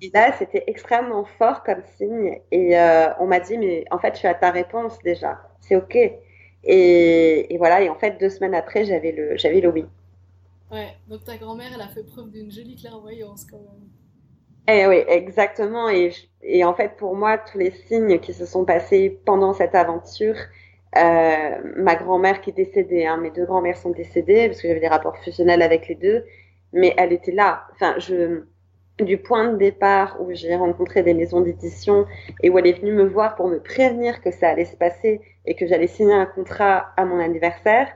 et 0.03 0.11
là, 0.13 0.33
c'était 0.39 0.65
extrêmement 0.67 1.25
fort 1.39 1.63
comme 1.63 1.83
signe. 1.97 2.39
Et 2.51 2.79
euh, 2.79 3.09
on 3.19 3.27
m'a 3.27 3.41
dit, 3.41 3.57
mais 3.57 3.85
en 3.91 3.99
fait, 3.99 4.13
tu 4.13 4.27
as 4.27 4.35
ta 4.35 4.51
réponse 4.51 4.99
déjà. 5.03 5.41
C'est 5.61 5.77
OK. 5.77 5.97
Et, 5.97 7.55
et, 7.55 7.59
voilà. 7.59 7.81
Et 7.81 7.89
en 7.89 7.95
fait, 7.95 8.19
deux 8.21 8.29
semaines 8.29 8.55
après, 8.55 8.85
j'avais 8.85 9.13
le, 9.13 9.37
j'avais 9.37 9.61
le 9.61 9.71
oui. 9.71 9.87
Ouais, 10.71 10.97
donc 11.09 11.25
ta 11.25 11.37
grand-mère, 11.37 11.71
elle 11.75 11.81
a 11.81 11.89
fait 11.89 12.03
preuve 12.03 12.31
d'une 12.31 12.51
jolie 12.51 12.77
clairvoyance 12.77 13.45
quand 13.45 13.59
même. 13.59 13.89
Eh 14.69 14.87
oui, 14.87 15.05
exactement. 15.07 15.89
Et, 15.89 16.65
en 16.65 16.75
fait, 16.75 16.97
pour 16.97 17.15
moi, 17.15 17.39
tous 17.39 17.59
les 17.59 17.71
signes 17.71 18.19
qui 18.19 18.33
se 18.33 18.47
sont 18.47 18.65
passés 18.65 19.21
pendant 19.25 19.53
cette 19.53 19.77
aventure, 19.77 20.37
euh, 20.97 21.57
ma 21.77 21.95
grand-mère 21.95 22.41
qui 22.41 22.51
est 22.51 22.55
décédée, 22.55 23.07
hein, 23.07 23.17
mes 23.17 23.31
deux 23.31 23.45
grand-mères 23.45 23.77
sont 23.77 23.91
décédées 23.91 24.49
parce 24.49 24.61
que 24.61 24.67
j'avais 24.69 24.81
des 24.81 24.89
rapports 24.89 25.17
fusionnels 25.19 25.63
avec 25.63 25.87
les 25.89 25.95
deux, 25.95 26.25
mais 26.73 26.95
elle 26.97 27.13
était 27.13 27.33
là. 27.33 27.65
Enfin, 27.75 27.95
je, 27.99 28.43
du 28.99 29.19
point 29.19 29.53
de 29.53 29.57
départ 29.57 30.17
où 30.21 30.33
j'ai 30.33 30.57
rencontré 30.57 31.03
des 31.03 31.15
maisons 31.15 31.43
d'édition 31.43 32.07
et 32.43 32.51
où 32.51 32.59
elle 32.59 32.67
est 32.67 32.81
venue 32.81 32.93
me 32.93 33.05
voir 33.05 33.37
pour 33.37 33.49
me 33.49 33.61
prévenir 33.61 34.21
que 34.21 34.33
ça 34.33 34.49
allait 34.49 34.65
se 34.65 34.77
passer 34.77 35.21
et 35.45 35.55
que 35.55 35.67
j'allais 35.67 35.87
signer 35.87 36.15
un 36.15 36.27
contrat 36.27 36.93
à 36.97 37.05
mon 37.05 37.21
anniversaire, 37.21 37.89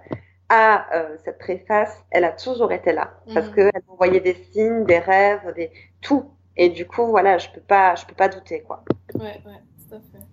à 0.51 0.93
euh, 0.95 1.17
cette 1.25 1.39
préface, 1.39 2.05
elle 2.11 2.25
a 2.25 2.33
toujours 2.33 2.73
été 2.73 2.93
là 2.93 3.13
parce 3.33 3.47
mhm. 3.47 3.55
qu'elle 3.55 3.83
envoyait 3.89 4.21
des 4.21 4.37
signes, 4.53 4.85
des 4.85 4.99
rêves, 4.99 5.55
des 5.55 5.71
tout. 6.03 6.25
Et 6.57 6.69
du 6.69 6.87
coup, 6.87 7.07
voilà, 7.07 7.39
je 7.39 7.49
peux 7.55 7.61
pas, 7.61 7.95
je 7.95 8.05
peux 8.05 8.17
pas 8.17 8.29
douter, 8.29 8.63
quoi. 8.67 8.85
Ouais, 9.15 9.41
ouais, 9.47 9.63
tout 9.89 9.95
à 9.95 10.01
fait. 10.01 10.25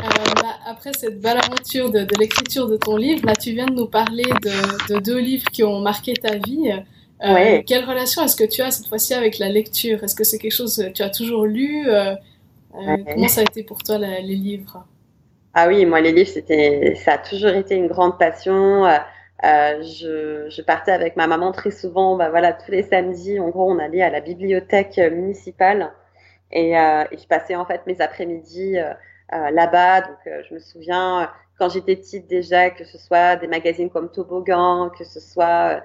Euh, 0.00 0.42
bah, 0.42 0.54
après 0.66 0.92
cette 0.96 1.20
belle 1.20 1.38
aventure 1.38 1.90
de, 1.90 2.00
de 2.00 2.14
l'écriture 2.20 2.68
de 2.68 2.76
ton 2.76 2.96
livre, 2.96 3.24
là, 3.26 3.34
tu 3.34 3.52
viens 3.52 3.66
de 3.66 3.72
nous 3.74 3.88
parler 3.88 4.24
de, 4.42 4.94
de 4.94 5.00
deux 5.00 5.18
livres 5.18 5.50
qui 5.50 5.64
ont 5.64 5.80
marqué 5.80 6.12
ta 6.12 6.36
vie. 6.36 6.70
Euh, 7.24 7.34
ouais. 7.34 7.64
Quelle 7.66 7.84
relation 7.84 8.22
est-ce 8.22 8.36
que 8.36 8.44
tu 8.44 8.60
as 8.60 8.70
cette 8.70 8.86
fois-ci 8.86 9.14
avec 9.14 9.38
la 9.38 9.48
lecture? 9.48 10.04
Est-ce 10.04 10.14
que 10.14 10.22
c'est 10.22 10.38
quelque 10.38 10.52
chose 10.52 10.76
que 10.76 10.90
tu 10.90 11.02
as 11.02 11.10
toujours 11.10 11.46
lu? 11.46 11.90
Ouais. 11.90 13.04
Comment 13.12 13.28
ça 13.28 13.40
a 13.40 13.44
été 13.44 13.62
pour 13.64 13.82
toi 13.82 13.96
la, 13.96 14.20
les 14.20 14.36
livres? 14.36 14.84
Ah 15.60 15.66
oui, 15.66 15.84
moi 15.86 16.00
les 16.00 16.12
livres, 16.12 16.30
c'était, 16.30 16.94
ça 17.04 17.14
a 17.14 17.18
toujours 17.18 17.50
été 17.50 17.74
une 17.74 17.88
grande 17.88 18.16
passion. 18.16 18.86
Euh, 18.86 18.98
euh, 19.44 19.82
je, 19.82 20.48
je, 20.50 20.62
partais 20.62 20.92
avec 20.92 21.16
ma 21.16 21.26
maman 21.26 21.50
très 21.50 21.72
souvent, 21.72 22.16
bah 22.16 22.30
voilà, 22.30 22.52
tous 22.52 22.70
les 22.70 22.84
samedis, 22.84 23.40
en 23.40 23.48
gros, 23.48 23.68
on 23.68 23.78
allait 23.80 24.02
à 24.02 24.10
la 24.10 24.20
bibliothèque 24.20 24.98
municipale 24.98 25.92
et, 26.52 26.78
euh, 26.78 27.04
et 27.10 27.18
je 27.18 27.26
passais 27.26 27.56
en 27.56 27.64
fait 27.66 27.84
mes 27.86 28.00
après-midi 28.00 28.78
euh, 28.78 28.92
euh 29.34 29.50
là-bas. 29.50 30.02
Donc, 30.02 30.18
euh, 30.28 30.42
je 30.48 30.54
me 30.54 30.60
souviens 30.60 31.28
quand 31.58 31.68
j'étais 31.70 31.96
petite 31.96 32.28
déjà 32.28 32.70
que 32.70 32.84
ce 32.84 32.96
soit 32.98 33.34
des 33.36 33.48
magazines 33.48 33.90
comme 33.90 34.10
Toboggan, 34.12 34.90
que 34.96 35.04
ce 35.04 35.18
soit 35.18 35.82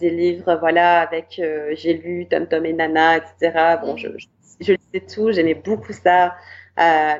des 0.00 0.10
livres, 0.10 0.56
voilà, 0.60 1.00
avec 1.00 1.40
j'ai 1.72 1.94
lu 1.94 2.26
Tom 2.26 2.46
Tom 2.46 2.64
et 2.64 2.72
Nana, 2.72 3.18
etc. 3.18 3.76
Bon, 3.82 3.96
je, 3.98 4.08
je, 4.16 4.26
je 4.60 4.72
lisais 4.72 5.06
tout, 5.06 5.30
j'aimais 5.32 5.54
beaucoup 5.54 5.92
ça 5.92 6.26
euh, 6.26 6.30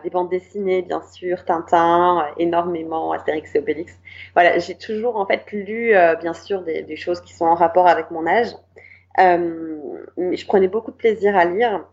des 0.02 0.10
bandes 0.10 0.30
dessinées, 0.30 0.82
bien 0.82 1.02
sûr, 1.02 1.44
Tintin, 1.44 2.20
euh, 2.20 2.32
énormément, 2.38 3.12
Astérix 3.12 3.54
et 3.54 3.58
Obélix. 3.58 3.92
Voilà, 4.34 4.58
j'ai 4.58 4.76
toujours 4.76 5.16
en 5.16 5.26
fait 5.26 5.50
lu, 5.52 5.94
euh, 5.94 6.14
bien 6.16 6.32
sûr, 6.32 6.62
des, 6.62 6.82
des, 6.82 6.96
choses 6.96 7.20
qui 7.20 7.34
sont 7.34 7.46
en 7.46 7.54
rapport 7.54 7.88
avec 7.88 8.10
mon 8.10 8.26
âge. 8.26 8.48
Euh, 9.18 9.78
je 10.16 10.46
prenais 10.46 10.68
beaucoup 10.68 10.92
de 10.92 10.96
plaisir 10.96 11.36
à 11.36 11.44
lire. 11.44 11.84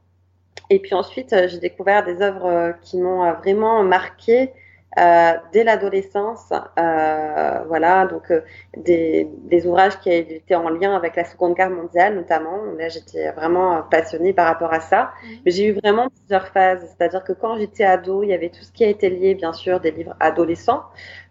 Et 0.70 0.80
puis 0.80 0.94
ensuite, 0.94 1.36
j'ai 1.48 1.60
découvert 1.60 2.06
des 2.06 2.22
œuvres 2.22 2.76
qui 2.82 2.98
m'ont 2.98 3.32
vraiment 3.34 3.84
marqué 3.84 4.52
euh, 4.98 5.34
dès 5.52 5.64
l'adolescence. 5.64 6.52
Euh, 6.80 7.60
voilà, 7.68 8.06
donc 8.06 8.32
euh, 8.32 8.42
des, 8.78 9.28
des, 9.44 9.68
ouvrages 9.68 10.00
qui 10.00 10.12
étaient 10.12 10.56
en 10.56 10.70
lien 10.70 10.96
avec 10.96 11.16
la 11.16 11.26
Seconde 11.26 11.56
Guerre 11.56 11.70
mondiale 11.70 12.16
notamment. 12.16 12.60
Là, 12.78 12.90
j'étais 12.90 13.32
vraiment 13.32 13.84
passionnée 13.84 14.34
par 14.34 14.48
rapport 14.48 14.74
à 14.74 14.80
ça. 14.80 15.12
Mmh. 15.24 15.28
Mais 15.46 15.52
j'ai 15.52 15.68
eu 15.68 15.74
vraiment 15.74 16.10
plusieurs 16.10 16.48
phases. 16.48 16.86
C'est-à-dire 16.98 17.24
que 17.24 17.34
quand 17.34 17.58
j'étais 17.58 17.84
ado, 17.84 18.24
il 18.24 18.30
y 18.30 18.34
avait 18.34 18.50
tout 18.50 18.64
ce 18.64 18.72
qui 18.72 18.84
a 18.84 18.88
été 18.88 19.10
lié, 19.10 19.36
bien 19.36 19.54
sûr, 19.54 19.80
des 19.80 19.92
livres 19.92 20.16
adolescents. 20.20 20.84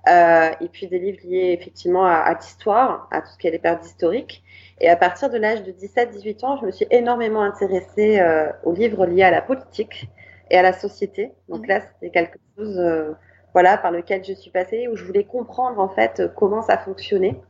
Euh, 0.07 0.51
et 0.61 0.69
puis 0.69 0.87
des 0.87 0.99
livres 0.99 1.21
liés 1.25 1.57
effectivement 1.59 2.05
à, 2.05 2.17
à 2.17 2.35
l'histoire, 2.35 3.09
à 3.11 3.23
tout 3.23 3.29
ce 3.29 3.39
qui 3.39 3.47
est 3.47 3.51
les 3.51 3.59
pertes 3.59 3.87
historiques. 3.87 4.45
Et 4.81 4.89
à 4.89 4.97
partir 4.97 5.31
de 5.31 5.39
l'âge 5.39 5.63
de 5.63 5.73
17-18 5.73 6.45
ans, 6.45 6.57
je 6.61 6.67
me 6.67 6.71
suis 6.71 6.87
énormément 6.91 7.43
intéressée 7.43 8.21
euh, 8.21 8.51
aux 8.65 8.73
livres 8.73 9.07
liés 9.07 9.23
à 9.23 9.31
la 9.31 9.41
politique 9.41 10.09
et 10.51 10.59
à 10.59 10.63
la 10.63 10.73
société. 10.75 11.33
Donc 11.49 11.63
mmh. 11.63 11.69
là, 11.69 11.81
c'était 11.81 12.11
quelque 12.11 12.39
chose 12.57 12.79
euh, 12.79 13.13
voilà, 13.55 13.79
par 13.79 13.93
lequel 13.93 14.23
je 14.25 14.35
suis 14.35 14.51
passée, 14.51 14.89
où 14.89 14.97
je 14.97 15.05
voulais 15.05 15.25
comprendre 15.25 15.81
en 15.81 15.89
fait 15.89 16.23
comment 16.37 16.61
ça 16.61 16.77
fonctionnait 16.77 17.41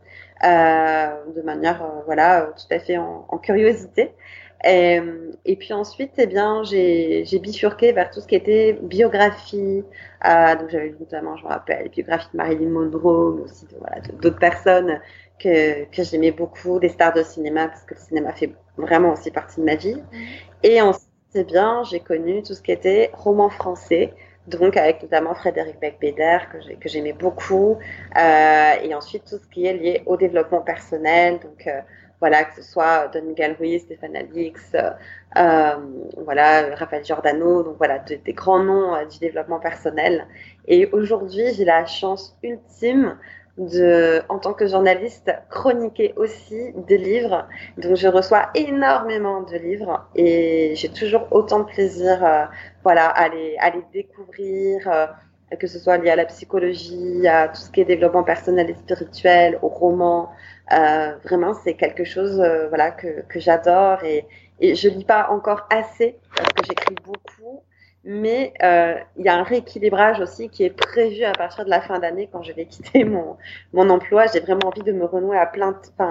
euh, 0.44 1.06
de 1.34 1.42
manière 1.42 1.82
euh, 1.82 2.02
voilà, 2.04 2.52
tout 2.56 2.74
à 2.74 2.78
fait 2.78 2.98
en, 2.98 3.24
en 3.28 3.38
curiosité. 3.38 4.12
Et, 4.66 4.98
et, 5.44 5.56
puis 5.56 5.74
ensuite, 5.74 6.12
eh 6.16 6.26
bien, 6.26 6.62
j'ai 6.64 7.38
bifurqué 7.38 7.92
vers 7.92 8.10
tout 8.10 8.20
ce 8.20 8.26
qui 8.26 8.34
était 8.34 8.78
biographie. 8.82 9.84
Euh, 10.24 10.56
donc 10.56 10.70
j'avais 10.70 10.94
notamment, 10.98 11.36
je 11.36 11.44
me 11.44 11.48
rappelle, 11.48 11.82
les 11.84 11.88
biographies 11.90 12.30
de 12.32 12.36
Marilyn 12.38 12.70
Monroe, 12.70 13.34
mais 13.36 13.42
aussi 13.42 13.66
voilà, 13.78 14.00
d'autres 14.00 14.38
personnes 14.38 15.00
que, 15.38 15.84
que 15.84 16.02
j'aimais 16.02 16.30
beaucoup, 16.30 16.78
des 16.78 16.88
stars 16.88 17.12
de 17.12 17.22
cinéma, 17.22 17.68
parce 17.68 17.82
que 17.82 17.94
le 17.94 18.00
cinéma 18.00 18.32
fait 18.32 18.54
vraiment 18.78 19.12
aussi 19.12 19.30
partie 19.30 19.60
de 19.60 19.66
ma 19.66 19.74
vie. 19.74 19.96
Mmh. 19.96 20.16
Et 20.62 20.80
ensuite, 20.80 21.10
eh 21.34 21.44
bien, 21.44 21.82
j'ai 21.84 22.00
connu 22.00 22.42
tout 22.42 22.54
ce 22.54 22.62
qui 22.62 22.72
était 22.72 23.10
roman 23.12 23.50
français, 23.50 24.14
donc 24.46 24.76
avec 24.76 25.02
notamment 25.02 25.34
Frédéric 25.34 25.80
Becbéder, 25.80 26.38
que 26.80 26.88
j'aimais 26.88 27.12
beaucoup, 27.12 27.78
euh, 28.16 28.72
et 28.82 28.94
ensuite 28.94 29.24
tout 29.24 29.38
ce 29.38 29.46
qui 29.48 29.66
est 29.66 29.74
lié 29.74 30.02
au 30.06 30.16
développement 30.16 30.60
personnel, 30.60 31.40
donc 31.40 31.66
euh, 31.66 31.80
voilà, 32.20 32.44
que 32.44 32.54
ce 32.54 32.62
soit 32.62 33.08
Don 33.08 33.22
Miguel 33.22 33.56
Ruiz, 33.58 33.82
Stéphane 33.82 34.16
Alix, 34.16 34.74
euh, 35.36 35.74
voilà, 36.16 36.74
Raphaël 36.74 37.04
Giordano, 37.04 37.62
donc 37.62 37.76
voilà, 37.76 37.98
de, 37.98 38.14
des 38.14 38.32
grands 38.32 38.60
noms 38.62 38.94
euh, 38.94 39.04
du 39.04 39.18
développement 39.18 39.60
personnel. 39.60 40.26
Et 40.66 40.86
aujourd'hui, 40.92 41.52
j'ai 41.52 41.64
la 41.64 41.84
chance 41.86 42.36
ultime 42.42 43.18
de, 43.58 44.22
en 44.28 44.38
tant 44.38 44.52
que 44.52 44.66
journaliste, 44.66 45.32
chroniquer 45.50 46.14
aussi 46.16 46.72
des 46.88 46.98
livres. 46.98 47.46
Donc, 47.78 47.96
je 47.96 48.08
reçois 48.08 48.50
énormément 48.54 49.42
de 49.42 49.56
livres 49.56 50.06
et 50.14 50.74
j'ai 50.76 50.88
toujours 50.88 51.28
autant 51.30 51.60
de 51.60 51.64
plaisir, 51.64 52.24
euh, 52.24 52.44
voilà, 52.82 53.06
à 53.08 53.28
les, 53.28 53.56
à 53.58 53.70
les 53.70 53.82
découvrir, 53.92 54.88
euh, 54.90 55.06
que 55.58 55.66
ce 55.66 55.78
soit 55.78 55.98
lié 55.98 56.10
à 56.10 56.16
la 56.16 56.24
psychologie, 56.26 57.26
à 57.28 57.48
tout 57.48 57.60
ce 57.60 57.70
qui 57.70 57.80
est 57.80 57.84
développement 57.84 58.24
personnel 58.24 58.70
et 58.70 58.74
spirituel, 58.74 59.58
au 59.62 59.68
roman. 59.68 60.30
Euh, 60.72 61.14
vraiment, 61.24 61.54
c'est 61.54 61.74
quelque 61.74 62.04
chose, 62.04 62.40
euh, 62.40 62.68
voilà, 62.68 62.90
que, 62.90 63.22
que 63.28 63.38
j'adore 63.38 64.02
et, 64.04 64.26
et 64.60 64.74
je 64.74 64.88
lis 64.88 65.04
pas 65.04 65.28
encore 65.30 65.66
assez 65.70 66.18
parce 66.36 66.48
que 66.52 66.64
j'écris 66.66 66.96
beaucoup 67.04 67.63
mais 68.04 68.52
euh, 68.62 68.96
il 69.16 69.24
y 69.24 69.28
a 69.28 69.36
un 69.36 69.42
rééquilibrage 69.42 70.20
aussi 70.20 70.50
qui 70.50 70.62
est 70.62 70.70
prévu 70.70 71.24
à 71.24 71.32
partir 71.32 71.64
de 71.64 71.70
la 71.70 71.80
fin 71.80 71.98
d'année 71.98 72.28
quand 72.30 72.42
je 72.42 72.52
vais 72.52 72.66
quitter 72.70 73.04
mon, 73.04 73.36
mon 73.72 73.88
emploi. 73.90 74.26
J'ai 74.32 74.40
vraiment 74.40 74.68
envie 74.68 74.82
de 74.82 74.92
me 74.92 75.04
renouer 75.04 75.38
à 75.38 75.46
plein, 75.46 75.74
enfin, 75.98 76.08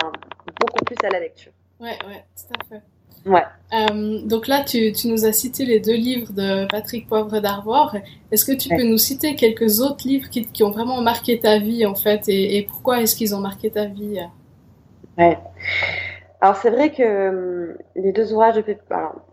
beaucoup 0.60 0.84
plus 0.86 0.98
à 1.04 1.10
la 1.10 1.20
lecture. 1.20 1.52
Ouais, 1.80 1.98
ouais, 2.08 2.24
tout 2.36 2.54
à 2.60 2.66
fait. 2.68 2.82
Ouais. 3.26 3.44
Euh, 3.74 4.20
donc 4.26 4.48
là, 4.48 4.64
tu, 4.64 4.92
tu, 4.92 5.08
nous 5.08 5.24
as 5.26 5.32
cité 5.32 5.66
les 5.66 5.80
deux 5.80 5.96
livres 5.96 6.34
de 6.34 6.68
Patrick 6.68 7.08
Poivre 7.08 7.40
d'Arvor. 7.40 7.96
Est-ce 8.32 8.44
que 8.44 8.52
tu 8.52 8.70
ouais. 8.70 8.78
peux 8.78 8.84
nous 8.84 8.98
citer 8.98 9.36
quelques 9.36 9.80
autres 9.80 10.06
livres 10.06 10.30
qui, 10.30 10.46
qui, 10.46 10.64
ont 10.64 10.72
vraiment 10.72 11.02
marqué 11.02 11.40
ta 11.40 11.60
vie, 11.60 11.86
en 11.86 11.96
fait, 11.96 12.28
et, 12.28 12.58
et 12.58 12.64
pourquoi 12.64 13.02
est-ce 13.02 13.16
qu'ils 13.16 13.34
ont 13.34 13.40
marqué 13.40 13.70
ta 13.72 13.86
vie? 13.86 14.20
Ouais. 15.18 15.38
Alors 16.44 16.58
c'est 16.58 16.72
vrai 16.72 16.92
que 16.92 17.30
hum, 17.30 17.78
les 17.96 18.12
deux 18.12 18.34
ouvrages 18.34 18.56
de 18.56 18.78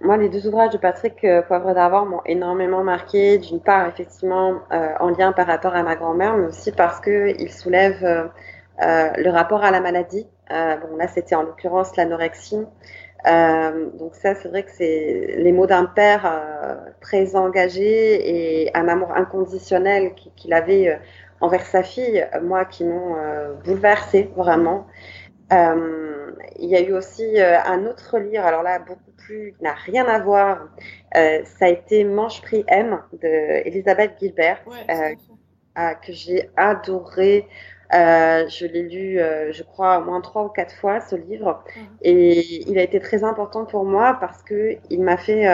moi 0.00 0.16
les 0.16 0.28
deux 0.28 0.46
ouvrages 0.46 0.70
de 0.70 0.78
Patrick 0.78 1.24
euh, 1.24 1.42
Poivre 1.42 1.74
d'Arvor 1.74 2.06
m'ont 2.06 2.20
énormément 2.24 2.84
marqué 2.84 3.38
d'une 3.38 3.58
part 3.58 3.88
effectivement 3.88 4.60
euh, 4.70 4.90
en 5.00 5.08
lien 5.10 5.32
par 5.32 5.48
rapport 5.48 5.74
à 5.74 5.82
ma 5.82 5.96
grand-mère 5.96 6.36
mais 6.36 6.46
aussi 6.46 6.70
parce 6.70 7.00
que 7.00 7.34
il 7.36 7.50
soulève 7.50 8.04
euh, 8.04 8.28
euh 8.84 9.10
le 9.16 9.28
rapport 9.28 9.64
à 9.64 9.72
la 9.72 9.80
maladie. 9.80 10.28
Euh, 10.52 10.76
bon 10.76 10.96
là 10.98 11.08
c'était 11.08 11.34
en 11.34 11.42
l'occurrence 11.42 11.96
l'anorexie. 11.96 12.64
Euh, 13.26 13.86
donc 13.98 14.14
ça 14.14 14.36
c'est 14.36 14.48
vrai 14.48 14.62
que 14.62 14.70
c'est 14.70 15.34
les 15.36 15.50
mots 15.50 15.66
d'un 15.66 15.86
père 15.86 16.22
très 17.00 17.34
engagé 17.34 18.66
et 18.66 18.70
un 18.76 18.86
amour 18.86 19.10
inconditionnel 19.16 20.14
qu'il 20.36 20.52
avait 20.52 21.00
envers 21.40 21.66
sa 21.66 21.82
fille, 21.82 22.24
moi 22.40 22.64
qui 22.66 22.84
m'ont 22.84 23.16
bouleversé 23.64 24.30
vraiment. 24.36 24.86
Euh, 25.52 26.09
il 26.58 26.68
y 26.68 26.76
a 26.76 26.80
eu 26.80 26.92
aussi 26.92 27.40
euh, 27.40 27.60
un 27.62 27.86
autre 27.86 28.18
livre, 28.18 28.44
alors 28.44 28.62
là, 28.62 28.78
beaucoup 28.78 29.12
plus, 29.16 29.54
n'a 29.60 29.74
rien 29.74 30.06
à 30.06 30.18
voir. 30.18 30.68
Euh, 31.16 31.40
ça 31.44 31.66
a 31.66 31.68
été 31.68 32.04
Manche 32.04 32.42
Prix 32.42 32.64
M 32.68 33.00
de 33.12 33.66
Elisabeth 33.66 34.12
Gilbert, 34.20 34.60
ouais, 34.66 35.16
que 36.02 36.12
j'ai 36.12 36.50
adoré. 36.56 37.46
je 37.92 38.66
l'ai 38.66 38.82
lu, 38.82 39.18
je 39.52 39.62
crois, 39.62 39.98
au 39.98 40.04
moins 40.04 40.20
trois 40.20 40.44
ou 40.44 40.48
quatre 40.48 40.74
fois, 40.74 41.00
ce 41.00 41.16
livre. 41.16 41.64
Mmh. 41.74 41.80
Et 42.02 42.70
il 42.70 42.78
a 42.78 42.82
été 42.82 43.00
très 43.00 43.24
important 43.24 43.64
pour 43.64 43.84
moi 43.84 44.16
parce 44.20 44.42
que 44.42 44.76
il 44.90 45.02
m'a 45.02 45.16
fait 45.16 45.46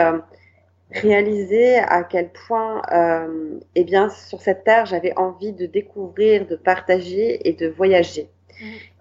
réaliser 0.91 1.77
à 1.77 2.03
quel 2.03 2.31
point, 2.31 2.81
euh, 2.91 3.59
eh 3.75 3.83
bien, 3.83 4.09
sur 4.09 4.41
cette 4.41 4.63
terre, 4.63 4.85
j'avais 4.85 5.17
envie 5.17 5.53
de 5.53 5.65
découvrir, 5.65 6.47
de 6.47 6.55
partager 6.55 7.47
et 7.47 7.53
de 7.53 7.67
voyager. 7.67 8.29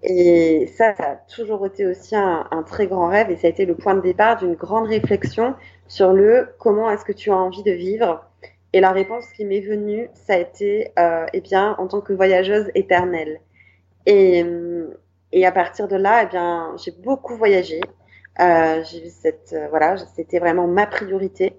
Et 0.03 0.66
ça, 0.77 0.95
ça 0.95 1.05
a 1.05 1.16
toujours 1.16 1.66
été 1.66 1.87
aussi 1.87 2.14
un, 2.14 2.64
très 2.66 2.87
grand 2.87 3.09
rêve 3.09 3.31
et 3.31 3.37
ça 3.37 3.47
a 3.47 3.51
été 3.51 3.66
le 3.66 3.75
point 3.75 3.95
de 3.95 4.01
départ 4.01 4.37
d'une 4.37 4.55
grande 4.55 4.87
réflexion 4.87 5.55
sur 5.88 6.12
le 6.12 6.49
comment 6.59 6.90
est-ce 6.90 7.05
que 7.05 7.12
tu 7.12 7.31
as 7.31 7.37
envie 7.37 7.62
de 7.62 7.73
vivre. 7.73 8.25
Et 8.73 8.81
la 8.81 8.92
réponse 8.92 9.27
qui 9.33 9.45
m'est 9.45 9.61
venue, 9.61 10.09
ça 10.14 10.35
a 10.35 10.38
été, 10.38 10.92
euh, 10.99 11.27
eh 11.33 11.40
bien, 11.40 11.75
en 11.79 11.87
tant 11.87 12.01
que 12.01 12.12
voyageuse 12.12 12.71
éternelle. 12.75 13.40
Et, 14.05 14.45
et 15.33 15.47
à 15.47 15.53
partir 15.53 15.88
de 15.88 15.97
là, 15.97 16.23
eh 16.25 16.27
bien, 16.27 16.75
j'ai 16.77 16.92
beaucoup 16.92 17.37
voyagé. 17.37 17.81
Euh, 18.40 18.83
j'ai 18.85 19.09
cette, 19.09 19.55
euh, 19.55 19.69
voilà, 19.71 19.97
c'était 19.97 20.38
vraiment 20.38 20.66
ma 20.66 20.87
priorité. 20.87 21.57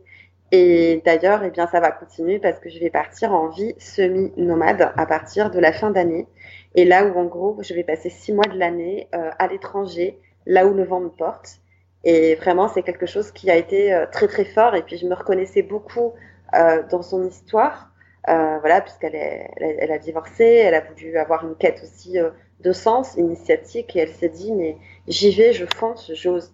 Et 0.51 1.01
d'ailleurs, 1.05 1.43
eh 1.43 1.49
bien, 1.49 1.67
ça 1.67 1.79
va 1.79 1.91
continuer 1.91 2.39
parce 2.39 2.59
que 2.59 2.69
je 2.69 2.79
vais 2.79 2.89
partir 2.89 3.33
en 3.33 3.49
vie 3.49 3.73
semi-nomade 3.79 4.93
à 4.95 5.05
partir 5.05 5.51
de 5.51 5.59
la 5.59 5.73
fin 5.73 5.91
d'année. 5.91 6.27
Et 6.75 6.85
là 6.85 7.05
où, 7.05 7.17
en 7.17 7.25
gros, 7.25 7.57
je 7.61 7.73
vais 7.73 7.83
passer 7.83 8.09
six 8.09 8.33
mois 8.33 8.45
de 8.45 8.57
l'année 8.57 9.07
euh, 9.15 9.29
à 9.39 9.47
l'étranger, 9.47 10.19
là 10.45 10.65
où 10.67 10.73
le 10.73 10.83
vent 10.83 10.99
me 10.99 11.09
porte. 11.09 11.57
Et 12.03 12.35
vraiment, 12.35 12.67
c'est 12.67 12.83
quelque 12.83 13.05
chose 13.05 13.31
qui 13.31 13.49
a 13.49 13.55
été 13.55 13.93
euh, 13.93 14.05
très, 14.11 14.27
très 14.27 14.45
fort. 14.45 14.75
Et 14.75 14.83
puis, 14.83 14.97
je 14.97 15.07
me 15.07 15.15
reconnaissais 15.15 15.61
beaucoup 15.61 16.13
euh, 16.55 16.83
dans 16.89 17.01
son 17.01 17.25
histoire. 17.25 17.91
Euh, 18.29 18.57
voilà, 18.59 18.81
puisqu'elle 18.81 19.15
elle, 19.15 19.77
elle, 19.79 19.91
a 19.91 19.97
divorcé, 19.97 20.43
elle 20.43 20.75
a 20.75 20.81
voulu 20.81 21.17
avoir 21.17 21.45
une 21.47 21.55
quête 21.55 21.81
aussi 21.81 22.19
euh, 22.19 22.29
de 22.59 22.73
sens, 22.73 23.15
initiatique, 23.15 23.95
et 23.95 23.99
elle 23.99 24.13
s'est 24.13 24.29
dit, 24.29 24.51
mais 24.51 24.77
j'y 25.07 25.31
vais, 25.31 25.53
je 25.53 25.65
fonce, 25.75 26.11
j'ose. 26.13 26.53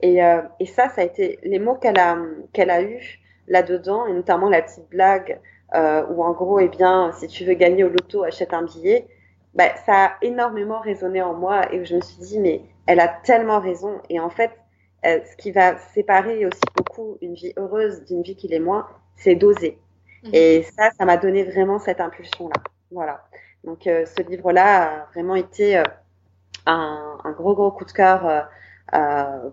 Et, 0.00 0.18
et 0.60 0.66
ça, 0.66 0.90
ça 0.90 1.00
a 1.00 1.04
été 1.04 1.38
les 1.44 1.58
mots 1.58 1.76
qu'elle 1.76 1.98
a, 1.98 2.18
qu'elle 2.52 2.68
a 2.68 2.82
eus 2.82 3.20
là-dedans, 3.46 4.06
et 4.06 4.12
notamment 4.12 4.50
la 4.50 4.60
petite 4.60 4.88
blague 4.90 5.40
euh, 5.74 6.04
où 6.08 6.22
en 6.22 6.32
gros, 6.32 6.60
eh 6.60 6.68
bien, 6.68 7.12
si 7.18 7.26
tu 7.26 7.44
veux 7.44 7.54
gagner 7.54 7.84
au 7.84 7.88
loto, 7.88 8.22
achète 8.22 8.52
un 8.52 8.62
billet. 8.62 9.06
Bah, 9.54 9.76
ça 9.86 10.06
a 10.06 10.12
énormément 10.22 10.80
résonné 10.80 11.22
en 11.22 11.34
moi 11.34 11.72
et 11.72 11.84
je 11.84 11.94
me 11.94 12.00
suis 12.00 12.18
dit, 12.18 12.40
mais 12.40 12.62
elle 12.86 13.00
a 13.00 13.08
tellement 13.08 13.60
raison. 13.60 14.00
Et 14.10 14.18
en 14.18 14.30
fait, 14.30 14.50
euh, 15.06 15.20
ce 15.30 15.36
qui 15.36 15.52
va 15.52 15.76
séparer 15.76 16.46
aussi 16.46 16.60
beaucoup 16.76 17.18
une 17.20 17.34
vie 17.34 17.52
heureuse 17.56 18.04
d'une 18.04 18.22
vie 18.22 18.36
qui 18.36 18.48
l'est 18.48 18.58
moins, 18.58 18.88
c'est 19.16 19.34
d'oser. 19.34 19.78
Mmh. 20.24 20.30
Et 20.32 20.62
ça, 20.62 20.90
ça 20.98 21.04
m'a 21.04 21.18
donné 21.18 21.44
vraiment 21.44 21.78
cette 21.78 22.00
impulsion-là. 22.00 22.62
Voilà. 22.90 23.24
Donc, 23.64 23.86
euh, 23.86 24.04
ce 24.06 24.22
livre-là 24.22 24.82
a 24.82 25.06
vraiment 25.12 25.36
été 25.36 25.78
euh, 25.78 25.84
un, 26.66 27.18
un, 27.22 27.32
gros, 27.32 27.54
gros 27.54 27.70
coup 27.70 27.84
de 27.84 27.92
cœur 27.92 28.48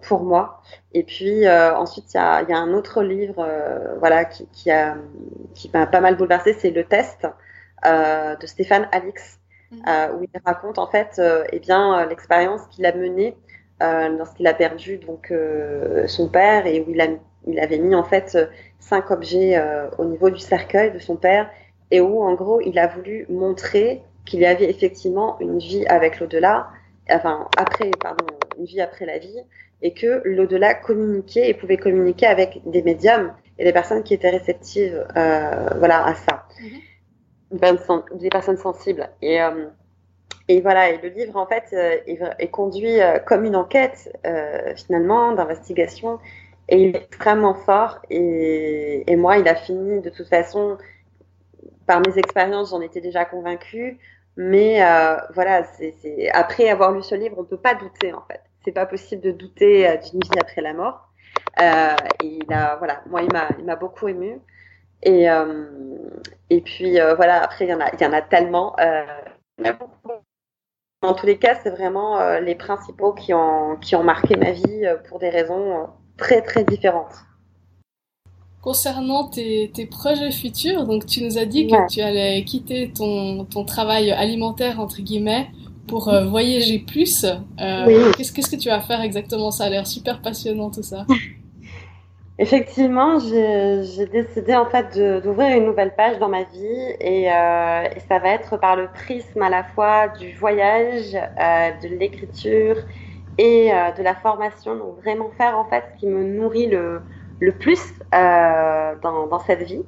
pour 0.04 0.24
moi. 0.24 0.62
Et 0.94 1.04
puis 1.04 1.48
ensuite, 1.50 2.14
il 2.14 2.18
y 2.18 2.20
a, 2.20 2.44
y 2.44 2.54
a, 2.54 2.58
un 2.58 2.74
autre 2.74 3.02
livre, 3.02 3.48
voilà, 3.98 4.26
qui, 4.26 4.48
qui 4.48 4.70
a 4.70 4.98
qui 5.56 5.72
m'a 5.74 5.88
pas 5.88 6.00
mal 6.00 6.16
bouleversé, 6.16 6.54
c'est 6.54 6.70
le 6.70 6.84
test 6.84 7.26
de 7.84 8.46
Stéphane 8.46 8.88
Alix, 8.92 9.41
mmh. 9.72 10.16
où 10.16 10.24
il 10.24 10.42
raconte 10.46 10.78
en 10.78 10.88
fait, 10.88 11.22
eh 11.52 11.60
bien, 11.60 12.06
l'expérience 12.08 12.62
qu'il 12.68 12.86
a 12.86 12.94
menée 12.94 13.36
lorsqu'il 13.80 14.48
a 14.48 14.54
perdu 14.54 14.98
donc 14.98 15.34
son 16.08 16.28
père 16.30 16.68
et 16.68 16.82
où 16.82 16.92
il 16.92 17.02
a 17.02 17.08
il 17.48 17.60
avait 17.60 17.80
mis 17.80 17.96
en 17.96 18.04
fait 18.04 18.38
cinq 18.80 19.10
objets 19.10 19.60
au 19.98 20.06
niveau 20.06 20.30
du 20.30 20.40
cercueil 20.40 20.92
de 20.92 21.00
son 21.00 21.16
père 21.16 21.50
et 21.92 22.00
où 22.02 22.24
en 22.24 22.34
gros 22.34 22.62
il 22.62 22.80
a 22.80 22.88
voulu 22.88 23.26
montrer 23.30 24.02
qu'il 24.26 24.40
y 24.40 24.46
avait 24.46 24.70
effectivement 24.70 25.38
une 25.40 25.60
vie 25.60 25.86
avec 25.88 26.20
l'au-delà, 26.20 26.70
enfin 27.10 27.48
après 27.58 27.92
pardon 28.00 28.26
une 28.58 28.66
vie 28.66 28.82
après 28.82 29.06
la 29.06 29.18
vie, 29.18 29.40
et 29.82 29.94
que 29.94 30.22
l'au-delà 30.26 30.74
communiquait 30.74 31.50
et 31.50 31.54
pouvait 31.54 31.78
communiquer 31.78 32.28
avec 32.28 32.62
des 32.66 32.82
médiums 32.84 33.34
et 33.58 33.64
des 33.64 33.74
personnes 33.74 34.04
qui 34.04 34.14
étaient 34.14 34.30
réceptives 34.30 35.06
euh, 35.18 35.68
voilà, 35.78 36.06
à 36.06 36.16
ça. 36.16 36.46
Mm 36.60 36.66
-hmm. 36.66 36.82
Des 37.52 38.30
personnes 38.30 38.58
sensibles. 38.58 39.10
Et, 39.22 39.40
et 40.48 40.62
voilà, 40.62 40.90
et 40.90 41.00
le 41.02 41.10
livre, 41.10 41.38
en 41.38 41.46
fait, 41.46 41.74
est, 41.74 42.48
conduit 42.50 43.00
comme 43.26 43.46
une 43.46 43.56
enquête, 43.56 44.12
finalement, 44.76 45.34
d'investigation. 45.34 46.20
Et 46.70 46.84
il 46.84 46.96
est 46.96 47.04
extrêmement 47.04 47.54
fort. 47.54 48.00
Et, 48.10 49.04
et, 49.12 49.16
moi, 49.16 49.38
il 49.38 49.48
a 49.48 49.56
fini, 49.56 50.02
de 50.02 50.10
toute 50.10 50.28
façon, 50.28 50.78
par 51.86 52.00
mes 52.00 52.18
expériences, 52.18 52.70
j'en 52.72 52.82
étais 52.82 53.02
déjà 53.02 53.26
convaincue. 53.26 54.00
Mais 54.38 54.84
euh, 54.84 55.18
voilà, 55.34 55.64
c'est 55.64 56.30
après 56.32 56.70
avoir 56.70 56.92
lu 56.92 57.04
ce 57.04 57.16
livre, 57.16 57.36
on 57.38 57.42
ne 57.42 57.48
peut 57.48 57.58
pas 57.58 57.76
douter 57.76 58.14
en 58.14 58.22
fait. 58.22 58.42
C'est 58.64 58.72
pas 58.72 58.86
possible 58.86 59.22
de 59.22 59.32
douter 59.32 59.88
euh, 59.88 59.98
d'une 59.98 60.22
vie 60.22 60.40
après 60.40 60.62
la 60.62 60.74
mort. 60.74 61.10
Euh, 61.62 61.96
et 62.24 62.28
il 62.28 62.54
a, 62.54 62.78
voilà, 62.78 63.02
moi, 63.08 63.22
il 63.24 63.66
m'a 63.66 63.76
beaucoup 63.76 64.08
ému. 64.08 64.40
Et, 65.04 65.30
euh, 65.30 65.66
et 66.50 66.62
puis 66.62 66.98
voilà, 67.16 67.44
après, 67.44 67.66
il 67.66 67.70
y 67.70 67.74
en 67.74 67.80
a, 67.80 67.96
y 67.96 68.06
en 68.06 68.14
a 68.14 68.22
tellement. 68.22 68.76
en 71.02 71.14
tous 71.14 71.26
les 71.26 71.38
cas, 71.38 71.56
c'est 71.64 71.72
vraiment 71.72 72.40
les 72.40 72.56
principaux 72.56 73.14
qui 73.14 73.34
ont, 73.34 73.78
qui 73.78 73.96
ont 73.96 74.04
marqué 74.04 74.36
ma 74.36 74.52
vie 74.52 74.86
pour 75.08 75.20
des 75.20 75.30
raisons 75.30 75.88
très 76.18 76.42
très 76.42 76.64
différentes. 76.64 77.16
Concernant 78.62 79.28
tes, 79.28 79.72
tes, 79.74 79.88
projets 79.88 80.32
futurs, 80.32 80.86
donc 80.86 81.08
tu 81.08 81.24
nous 81.24 81.40
as 81.40 81.46
dit 81.46 81.66
que 81.66 81.92
tu 81.92 82.00
allais 82.00 82.44
quitter 82.44 82.92
ton, 82.94 83.44
ton, 83.46 83.66
travail 83.66 84.12
alimentaire, 84.12 84.80
entre 84.80 85.02
guillemets, 85.02 85.50
pour 85.88 86.10
euh, 86.10 86.26
voyager 86.26 86.78
plus. 86.78 87.26
Euh, 87.60 88.12
Qu'est-ce 88.16 88.32
que 88.32 88.56
tu 88.56 88.70
vas 88.70 88.82
faire 88.82 89.02
exactement? 89.02 89.50
Ça 89.50 89.66
a 89.66 89.70
l'air 89.70 89.88
super 89.88 90.22
passionnant 90.22 90.70
tout 90.70 90.84
ça. 90.84 91.06
Effectivement, 92.42 93.20
j'ai 93.20 94.08
décidé 94.08 94.56
en 94.56 94.66
fait 94.66 94.98
d'ouvrir 95.22 95.56
une 95.56 95.66
nouvelle 95.66 95.94
page 95.94 96.18
dans 96.18 96.28
ma 96.28 96.42
vie 96.42 96.96
et, 97.00 97.32
euh, 97.32 97.84
et, 97.96 98.00
ça 98.10 98.18
va 98.18 98.30
être 98.30 98.58
par 98.58 98.76
le 98.76 98.88
prisme 98.88 99.44
à 99.44 99.50
la 99.52 99.64
fois 99.64 100.08
du 100.08 100.34
voyage, 100.34 101.14
euh, 101.14 101.70
de 101.84 101.96
l'écriture 102.00 102.78
et 103.38 103.72
euh, 103.72 103.92
de 103.92 104.02
la 104.02 104.16
formation. 104.16 104.76
Donc 104.76 104.98
vraiment 105.04 105.30
faire 105.38 105.56
en 105.56 105.66
fait 105.66 105.84
ce 105.94 106.00
qui 106.00 106.08
me 106.08 106.24
nourrit 106.24 106.66
le, 106.66 107.04
le 107.40 107.52
plus 107.52 107.94
euh, 108.16 108.96
dans, 109.04 109.28
dans, 109.28 109.40
cette 109.40 109.62
vie. 109.62 109.84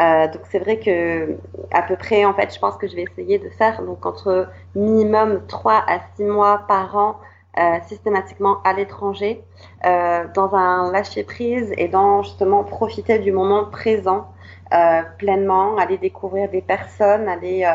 Euh, 0.00 0.28
donc 0.28 0.40
c'est 0.50 0.60
vrai 0.60 0.78
que 0.78 1.36
à 1.72 1.82
peu 1.82 1.96
près, 1.96 2.24
en 2.24 2.32
fait, 2.32 2.54
je 2.54 2.58
pense 2.58 2.78
que 2.78 2.88
je 2.88 2.96
vais 2.96 3.02
essayer 3.02 3.38
de 3.38 3.50
faire 3.50 3.82
donc 3.82 4.06
entre 4.06 4.48
minimum 4.74 5.42
3 5.46 5.84
à 5.86 6.00
6 6.16 6.24
mois 6.24 6.64
par 6.66 6.96
an 6.96 7.16
euh, 7.58 7.78
systématiquement 7.86 8.62
à 8.64 8.72
l'étranger, 8.72 9.44
euh, 9.84 10.24
dans 10.34 10.54
un 10.54 10.90
lâcher 10.90 11.24
prise 11.24 11.72
et 11.76 11.88
dans 11.88 12.22
justement 12.22 12.64
profiter 12.64 13.18
du 13.18 13.32
moment 13.32 13.64
présent 13.66 14.28
euh, 14.72 15.02
pleinement, 15.18 15.76
aller 15.76 15.98
découvrir 15.98 16.48
des 16.48 16.62
personnes, 16.62 17.28
aller 17.28 17.68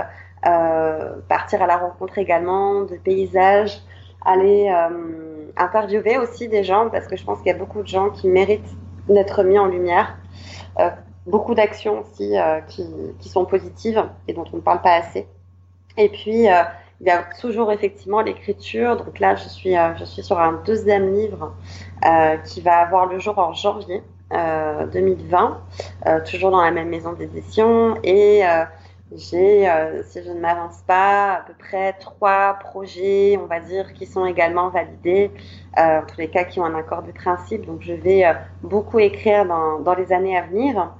partir 1.27 1.61
à 1.61 1.67
la 1.67 1.75
rencontre 1.77 2.17
également 2.19 2.83
de 2.83 2.95
paysages, 2.95 3.81
aller 4.23 4.69
interviewer 5.57 6.17
aussi 6.17 6.47
des 6.47 6.63
gens 6.63 6.89
parce 6.89 7.07
que 7.07 7.17
je 7.17 7.25
pense 7.25 7.39
qu'il 7.39 7.47
y 7.47 7.55
a 7.55 7.57
beaucoup 7.57 7.81
de 7.81 7.87
gens 7.87 8.09
qui 8.11 8.29
méritent 8.29 8.75
d'être 9.09 9.43
mis 9.43 9.59
en 9.59 9.65
lumière. 9.65 10.15
Euh, 10.79 10.89
beaucoup 11.25 11.55
d'actions 11.55 12.01
aussi 12.01 12.37
euh, 12.37 12.61
qui, 12.61 12.85
qui, 13.19 13.29
sont 13.29 13.45
positives 13.45 14.03
et 14.27 14.33
dont 14.33 14.45
on 14.53 14.57
ne 14.57 14.61
parle 14.61 14.81
pas 14.81 14.93
assez. 14.93 15.27
Et 15.97 16.09
puis, 16.09 16.47
euh, 16.47 16.63
il 17.01 17.07
y 17.07 17.09
a 17.09 17.23
toujours 17.39 17.71
effectivement 17.71 18.21
l'écriture. 18.21 18.97
Donc 18.97 19.19
là, 19.19 19.35
je 19.35 19.47
suis, 19.47 19.75
je 19.97 20.03
suis 20.03 20.23
sur 20.23 20.39
un 20.39 20.61
deuxième 20.65 21.13
livre 21.13 21.53
qui 22.45 22.61
va 22.61 22.77
avoir 22.79 23.05
le 23.05 23.19
jour 23.19 23.37
en 23.37 23.53
janvier 23.53 24.01
2020, 24.31 25.61
toujours 26.25 26.51
dans 26.51 26.61
la 26.61 26.71
même 26.71 26.89
maison 26.89 27.13
d'édition. 27.13 27.97
Et 28.03 28.43
j'ai, 29.15 29.69
euh, 29.69 30.03
si 30.03 30.21
je 30.21 30.29
ne 30.31 30.39
m'avance 30.39 30.83
pas, 30.85 31.35
à 31.35 31.41
peu 31.41 31.53
près 31.57 31.93
trois 31.93 32.55
projets, 32.55 33.39
on 33.41 33.45
va 33.45 33.59
dire, 33.61 33.93
qui 33.93 34.05
sont 34.05 34.25
également 34.25 34.69
validés, 34.69 35.31
euh, 35.77 36.01
en 36.01 36.05
tous 36.05 36.17
les 36.17 36.29
cas 36.29 36.43
qui 36.43 36.59
ont 36.59 36.65
un 36.65 36.75
accord 36.75 37.03
de 37.03 37.11
principe. 37.11 37.65
Donc, 37.65 37.81
je 37.81 37.93
vais 37.93 38.25
euh, 38.25 38.33
beaucoup 38.63 38.99
écrire 38.99 39.45
dans, 39.45 39.79
dans, 39.79 39.95
les 39.95 40.11
années 40.11 40.37
à 40.37 40.41
venir. 40.41 40.91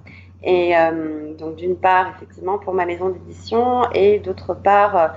Et 0.43 0.77
euh, 0.77 1.33
donc, 1.33 1.55
d'une 1.55 1.75
part, 1.75 2.13
effectivement, 2.15 2.57
pour 2.57 2.73
ma 2.73 2.85
maison 2.85 3.09
d'édition 3.09 3.89
et 3.91 4.19
d'autre 4.19 4.53
part, 4.53 4.95
euh, 4.95 5.07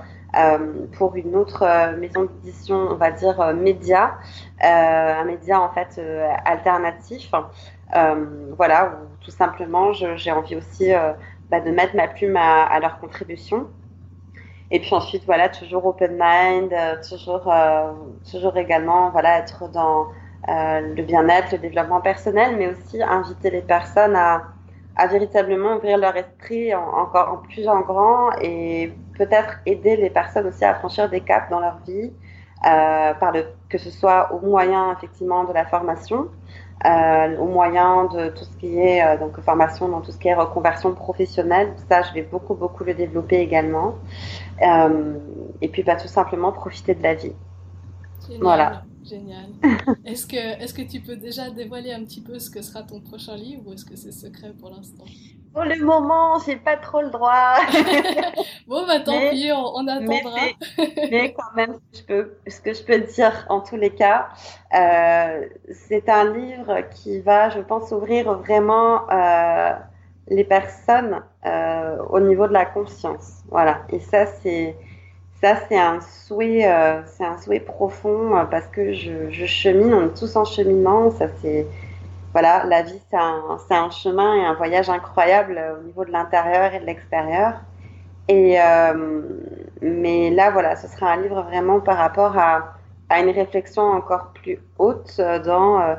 pour 0.93 1.15
une 1.15 1.35
autre 1.35 1.95
maison 1.97 2.23
d'édition, 2.23 2.75
on 2.75 2.95
va 2.95 3.11
dire 3.11 3.53
média, 3.53 4.17
un 4.61 5.23
média 5.25 5.61
en 5.61 5.69
fait 5.69 5.99
alternatif. 6.45 7.31
voilà, 8.57 8.87
où 8.87 9.23
tout 9.23 9.31
simplement, 9.31 9.93
j'ai 9.93 10.31
envie 10.31 10.55
aussi 10.55 10.91
bah, 11.51 11.59
de 11.59 11.69
mettre 11.69 11.97
ma 11.97 12.07
plume 12.07 12.37
à, 12.37 12.79
leur 12.79 12.99
contribution. 12.99 13.67
Et 14.71 14.79
puis 14.79 14.93
ensuite, 14.93 15.25
voilà, 15.25 15.49
toujours 15.49 15.85
open 15.85 16.13
mind, 16.17 16.71
euh, 16.71 16.95
toujours, 17.07 17.51
euh, 17.51 17.91
toujours 18.31 18.55
également, 18.55 19.09
voilà, 19.09 19.39
être 19.39 19.69
dans 19.69 20.07
euh, 20.47 20.95
le 20.95 21.03
bien-être, 21.03 21.51
le 21.51 21.57
développement 21.57 21.99
personnel, 21.99 22.55
mais 22.57 22.67
aussi 22.67 23.03
inviter 23.03 23.49
les 23.49 23.61
personnes 23.61 24.15
à, 24.15 24.43
à 24.95 25.07
véritablement 25.07 25.75
ouvrir 25.75 25.97
leur 25.97 26.15
esprit 26.15 26.73
encore 26.75 27.33
en 27.33 27.37
plus 27.37 27.67
en 27.67 27.81
grand 27.81 28.31
et 28.41 28.93
peut-être 29.17 29.59
aider 29.65 29.95
les 29.95 30.09
personnes 30.09 30.47
aussi 30.47 30.65
à 30.65 30.75
franchir 30.75 31.09
des 31.09 31.21
caps 31.21 31.49
dans 31.49 31.59
leur 31.59 31.77
vie, 31.87 32.11
par 32.61 33.31
le, 33.31 33.45
que 33.69 33.77
ce 33.77 33.89
soit 33.89 34.33
au 34.33 34.45
moyen 34.45 34.93
effectivement 34.93 35.45
de 35.45 35.53
la 35.53 35.65
formation, 35.65 36.27
euh, 36.83 37.37
au 37.37 37.45
moyen 37.45 38.05
de 38.05 38.29
tout 38.29 38.43
ce 38.43 38.57
qui 38.57 38.79
est 38.79 39.05
euh, 39.05 39.15
donc 39.15 39.39
formation 39.41 39.87
dans 39.87 40.01
tout 40.01 40.11
ce 40.11 40.17
qui 40.17 40.29
est 40.29 40.33
reconversion 40.33 40.95
professionnelle. 40.95 41.73
Ça, 41.87 42.01
je 42.01 42.11
vais 42.13 42.23
beaucoup 42.23 42.55
beaucoup 42.55 42.83
le 42.83 42.95
développer 42.95 43.37
également. 43.37 43.95
Euh, 44.63 45.13
et 45.61 45.67
puis, 45.67 45.83
bah, 45.83 45.95
tout 45.95 46.07
simplement 46.07 46.51
profiter 46.51 46.95
de 46.95 47.03
la 47.03 47.13
vie. 47.13 47.35
Génial, 48.25 48.41
voilà. 48.41 48.81
Génial. 49.03 49.49
est-ce 50.05 50.27
que 50.27 50.35
est-ce 50.35 50.73
que 50.73 50.81
tu 50.81 51.01
peux 51.01 51.15
déjà 51.15 51.49
dévoiler 51.49 51.91
un 51.91 52.03
petit 52.03 52.21
peu 52.21 52.39
ce 52.39 52.49
que 52.49 52.61
sera 52.61 52.83
ton 52.83 52.99
prochain 52.99 53.35
livre 53.35 53.63
ou 53.67 53.73
est-ce 53.73 53.85
que 53.85 53.95
c'est 53.95 54.11
secret 54.11 54.53
pour 54.59 54.69
l'instant? 54.69 55.05
Pour 55.53 55.63
le 55.65 55.83
moment, 55.83 56.39
j'ai 56.45 56.55
pas 56.55 56.77
trop 56.77 57.01
le 57.01 57.09
droit. 57.09 57.55
bon, 58.67 58.87
bah 58.87 59.01
tant 59.01 59.19
pis, 59.31 59.51
on, 59.51 59.85
attendra. 59.85 60.39
Mais, 61.11 61.33
quand 61.33 61.53
même, 61.55 61.77
ce 61.91 62.03
que, 62.03 62.15
je 62.15 62.23
peux, 62.23 62.31
ce 62.47 62.61
que 62.61 62.73
je 62.73 62.83
peux 62.83 62.99
dire 62.99 63.45
en 63.49 63.59
tous 63.59 63.75
les 63.75 63.89
cas, 63.89 64.29
euh, 64.73 65.45
c'est 65.69 66.07
un 66.07 66.33
livre 66.33 66.81
qui 66.95 67.19
va, 67.19 67.49
je 67.49 67.59
pense, 67.59 67.91
ouvrir 67.91 68.33
vraiment 68.35 69.09
euh, 69.11 69.73
les 70.29 70.45
personnes 70.45 71.21
euh, 71.45 71.97
au 72.09 72.21
niveau 72.21 72.47
de 72.47 72.53
la 72.53 72.65
conscience. 72.65 73.43
Voilà. 73.49 73.81
Et 73.89 73.99
ça, 73.99 74.25
c'est 74.27 74.77
ça, 75.41 75.55
c'est 75.67 75.77
un 75.77 75.99
souhait, 76.01 76.71
euh, 76.71 77.01
c'est 77.07 77.25
un 77.25 77.37
souhait 77.39 77.59
profond 77.59 78.37
euh, 78.37 78.43
parce 78.45 78.67
que 78.67 78.93
je, 78.93 79.31
je 79.31 79.45
chemine, 79.45 79.93
on 79.93 80.05
est 80.05 80.17
tous 80.17 80.35
en 80.35 80.45
cheminement. 80.45 81.09
Ça, 81.09 81.27
c'est 81.41 81.65
voilà, 82.31 82.63
la 82.65 82.83
vie, 82.83 82.99
c'est 83.09 83.17
un, 83.17 83.57
un, 83.71 83.89
chemin 83.89 84.35
et 84.35 84.45
un 84.45 84.53
voyage 84.53 84.89
incroyable 84.89 85.57
euh, 85.57 85.79
au 85.79 85.83
niveau 85.83 86.05
de 86.05 86.11
l'intérieur 86.11 86.73
et 86.75 86.79
de 86.79 86.85
l'extérieur. 86.85 87.55
Et 88.27 88.57
mais 89.81 90.29
là, 90.29 90.51
voilà, 90.51 90.77
ce 90.77 90.87
sera 90.87 91.11
un 91.11 91.21
livre 91.21 91.41
vraiment 91.41 91.81
par 91.81 91.97
rapport 91.97 92.37
à, 92.37 92.77
à 93.09 93.19
une 93.19 93.29
réflexion 93.29 93.81
encore 93.81 94.31
plus 94.33 94.59
haute 94.77 95.19
dans 95.43 95.97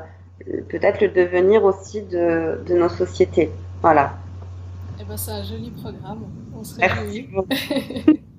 peut-être 0.67 1.01
le 1.01 1.09
devenir 1.09 1.63
aussi 1.63 2.01
de, 2.01 2.63
de, 2.65 2.73
nos 2.75 2.89
sociétés. 2.89 3.51
Voilà. 3.83 4.13
Eh 4.99 5.03
ben, 5.03 5.15
c'est 5.15 5.31
un 5.31 5.43
joli 5.43 5.69
programme. 5.69 6.23
On 6.57 6.63
se 6.63 6.79
réjouit. 6.79 7.29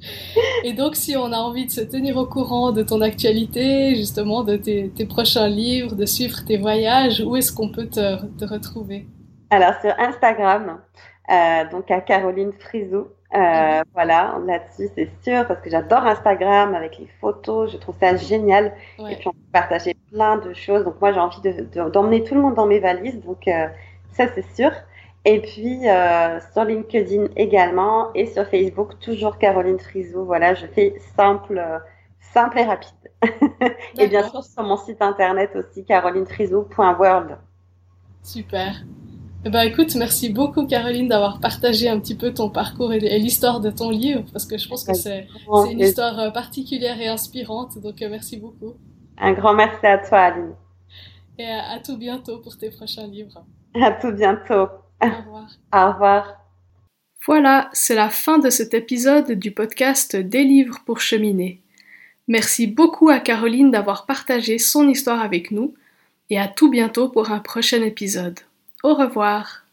Et 0.64 0.72
donc, 0.72 0.96
si 0.96 1.16
on 1.16 1.32
a 1.32 1.36
envie 1.36 1.66
de 1.66 1.70
se 1.70 1.80
tenir 1.80 2.16
au 2.16 2.26
courant 2.26 2.72
de 2.72 2.82
ton 2.82 3.00
actualité, 3.00 3.94
justement, 3.94 4.42
de 4.42 4.56
tes, 4.56 4.90
tes 4.90 5.06
prochains 5.06 5.48
livres, 5.48 5.94
de 5.94 6.06
suivre 6.06 6.44
tes 6.46 6.56
voyages, 6.56 7.20
où 7.20 7.36
est-ce 7.36 7.52
qu'on 7.52 7.68
peut 7.70 7.86
te, 7.86 8.24
te, 8.36 8.44
retrouver? 8.44 9.06
Alors, 9.50 9.74
sur 9.80 9.92
Instagram, 9.98 10.80
euh, 11.30 11.70
donc 11.70 11.90
à 11.90 12.00
Caroline 12.00 12.52
Frisou. 12.52 13.08
Euh, 13.32 13.82
voilà, 13.94 14.40
là-dessus, 14.44 14.90
c'est 14.96 15.08
sûr, 15.22 15.46
parce 15.46 15.60
que 15.60 15.70
j'adore 15.70 16.04
Instagram 16.04 16.74
avec 16.74 16.98
les 16.98 17.08
photos, 17.20 17.70
je 17.70 17.76
trouve 17.76 17.94
ça 18.00 18.16
génial. 18.16 18.72
Ouais. 18.98 19.12
Et 19.12 19.16
puis, 19.16 19.28
on 19.28 19.32
peut 19.32 19.38
partager 19.52 19.94
plein 20.10 20.36
de 20.38 20.52
choses. 20.52 20.84
Donc, 20.84 21.00
moi, 21.00 21.12
j'ai 21.12 21.20
envie 21.20 21.40
d'emmener 21.40 22.18
de, 22.18 22.24
de, 22.24 22.28
tout 22.28 22.34
le 22.34 22.40
monde 22.40 22.54
dans 22.54 22.66
mes 22.66 22.80
valises, 22.80 23.20
donc 23.20 23.46
euh, 23.46 23.68
ça, 24.12 24.26
c'est 24.34 24.56
sûr. 24.56 24.72
Et 25.24 25.40
puis 25.40 25.88
euh, 25.88 26.40
sur 26.52 26.64
LinkedIn 26.64 27.26
également 27.36 28.12
et 28.14 28.26
sur 28.26 28.46
Facebook, 28.46 28.98
toujours 29.00 29.36
Caroline 29.38 29.78
Frisou. 29.78 30.24
Voilà, 30.24 30.54
je 30.54 30.66
fais 30.66 30.94
simple, 31.14 31.58
euh, 31.58 31.78
simple 32.32 32.58
et 32.58 32.64
rapide. 32.64 32.94
et 33.98 34.06
bien 34.06 34.26
sûr 34.28 34.42
sur 34.42 34.62
mon 34.62 34.78
site 34.78 35.02
internet 35.02 35.50
aussi, 35.54 35.84
carolinefrisou.world. 35.84 37.36
Super. 38.22 38.82
Eh 39.44 39.48
ben, 39.48 39.62
écoute, 39.62 39.94
merci 39.96 40.30
beaucoup 40.30 40.66
Caroline 40.66 41.08
d'avoir 41.08 41.40
partagé 41.40 41.88
un 41.88 41.98
petit 41.98 42.14
peu 42.14 42.32
ton 42.32 42.50
parcours 42.50 42.92
et 42.92 43.18
l'histoire 43.18 43.60
de 43.60 43.70
ton 43.70 43.90
livre, 43.90 44.22
parce 44.32 44.44
que 44.44 44.58
je 44.58 44.68
pense 44.68 44.84
que 44.84 44.92
c'est 44.92 45.26
une 45.70 45.80
histoire 45.80 46.18
euh, 46.18 46.30
particulière 46.30 47.00
et 47.00 47.08
inspirante, 47.08 47.78
donc 47.78 48.00
merci 48.00 48.36
beaucoup. 48.36 48.74
Un 49.18 49.32
grand 49.32 49.54
merci 49.54 49.86
à 49.86 49.96
toi 49.98 50.18
Aline. 50.18 50.54
Et 51.38 51.46
à, 51.46 51.72
à 51.72 51.78
tout 51.78 51.96
bientôt 51.96 52.38
pour 52.38 52.56
tes 52.56 52.70
prochains 52.70 53.06
livres. 53.06 53.42
À 53.74 53.92
tout 53.92 54.12
bientôt. 54.12 54.66
Au 55.02 55.06
revoir. 55.06 55.48
Au 55.72 55.92
revoir. 55.92 56.36
Voilà, 57.26 57.68
c'est 57.72 57.94
la 57.94 58.08
fin 58.08 58.38
de 58.38 58.50
cet 58.50 58.74
épisode 58.74 59.32
du 59.32 59.50
podcast 59.50 60.16
Des 60.16 60.44
livres 60.44 60.80
pour 60.86 61.00
cheminer. 61.00 61.60
Merci 62.28 62.66
beaucoup 62.66 63.08
à 63.08 63.18
Caroline 63.18 63.70
d'avoir 63.70 64.06
partagé 64.06 64.58
son 64.58 64.88
histoire 64.88 65.20
avec 65.20 65.50
nous 65.50 65.74
et 66.30 66.38
à 66.38 66.48
tout 66.48 66.70
bientôt 66.70 67.08
pour 67.08 67.30
un 67.30 67.40
prochain 67.40 67.82
épisode. 67.82 68.38
Au 68.82 68.94
revoir. 68.94 69.64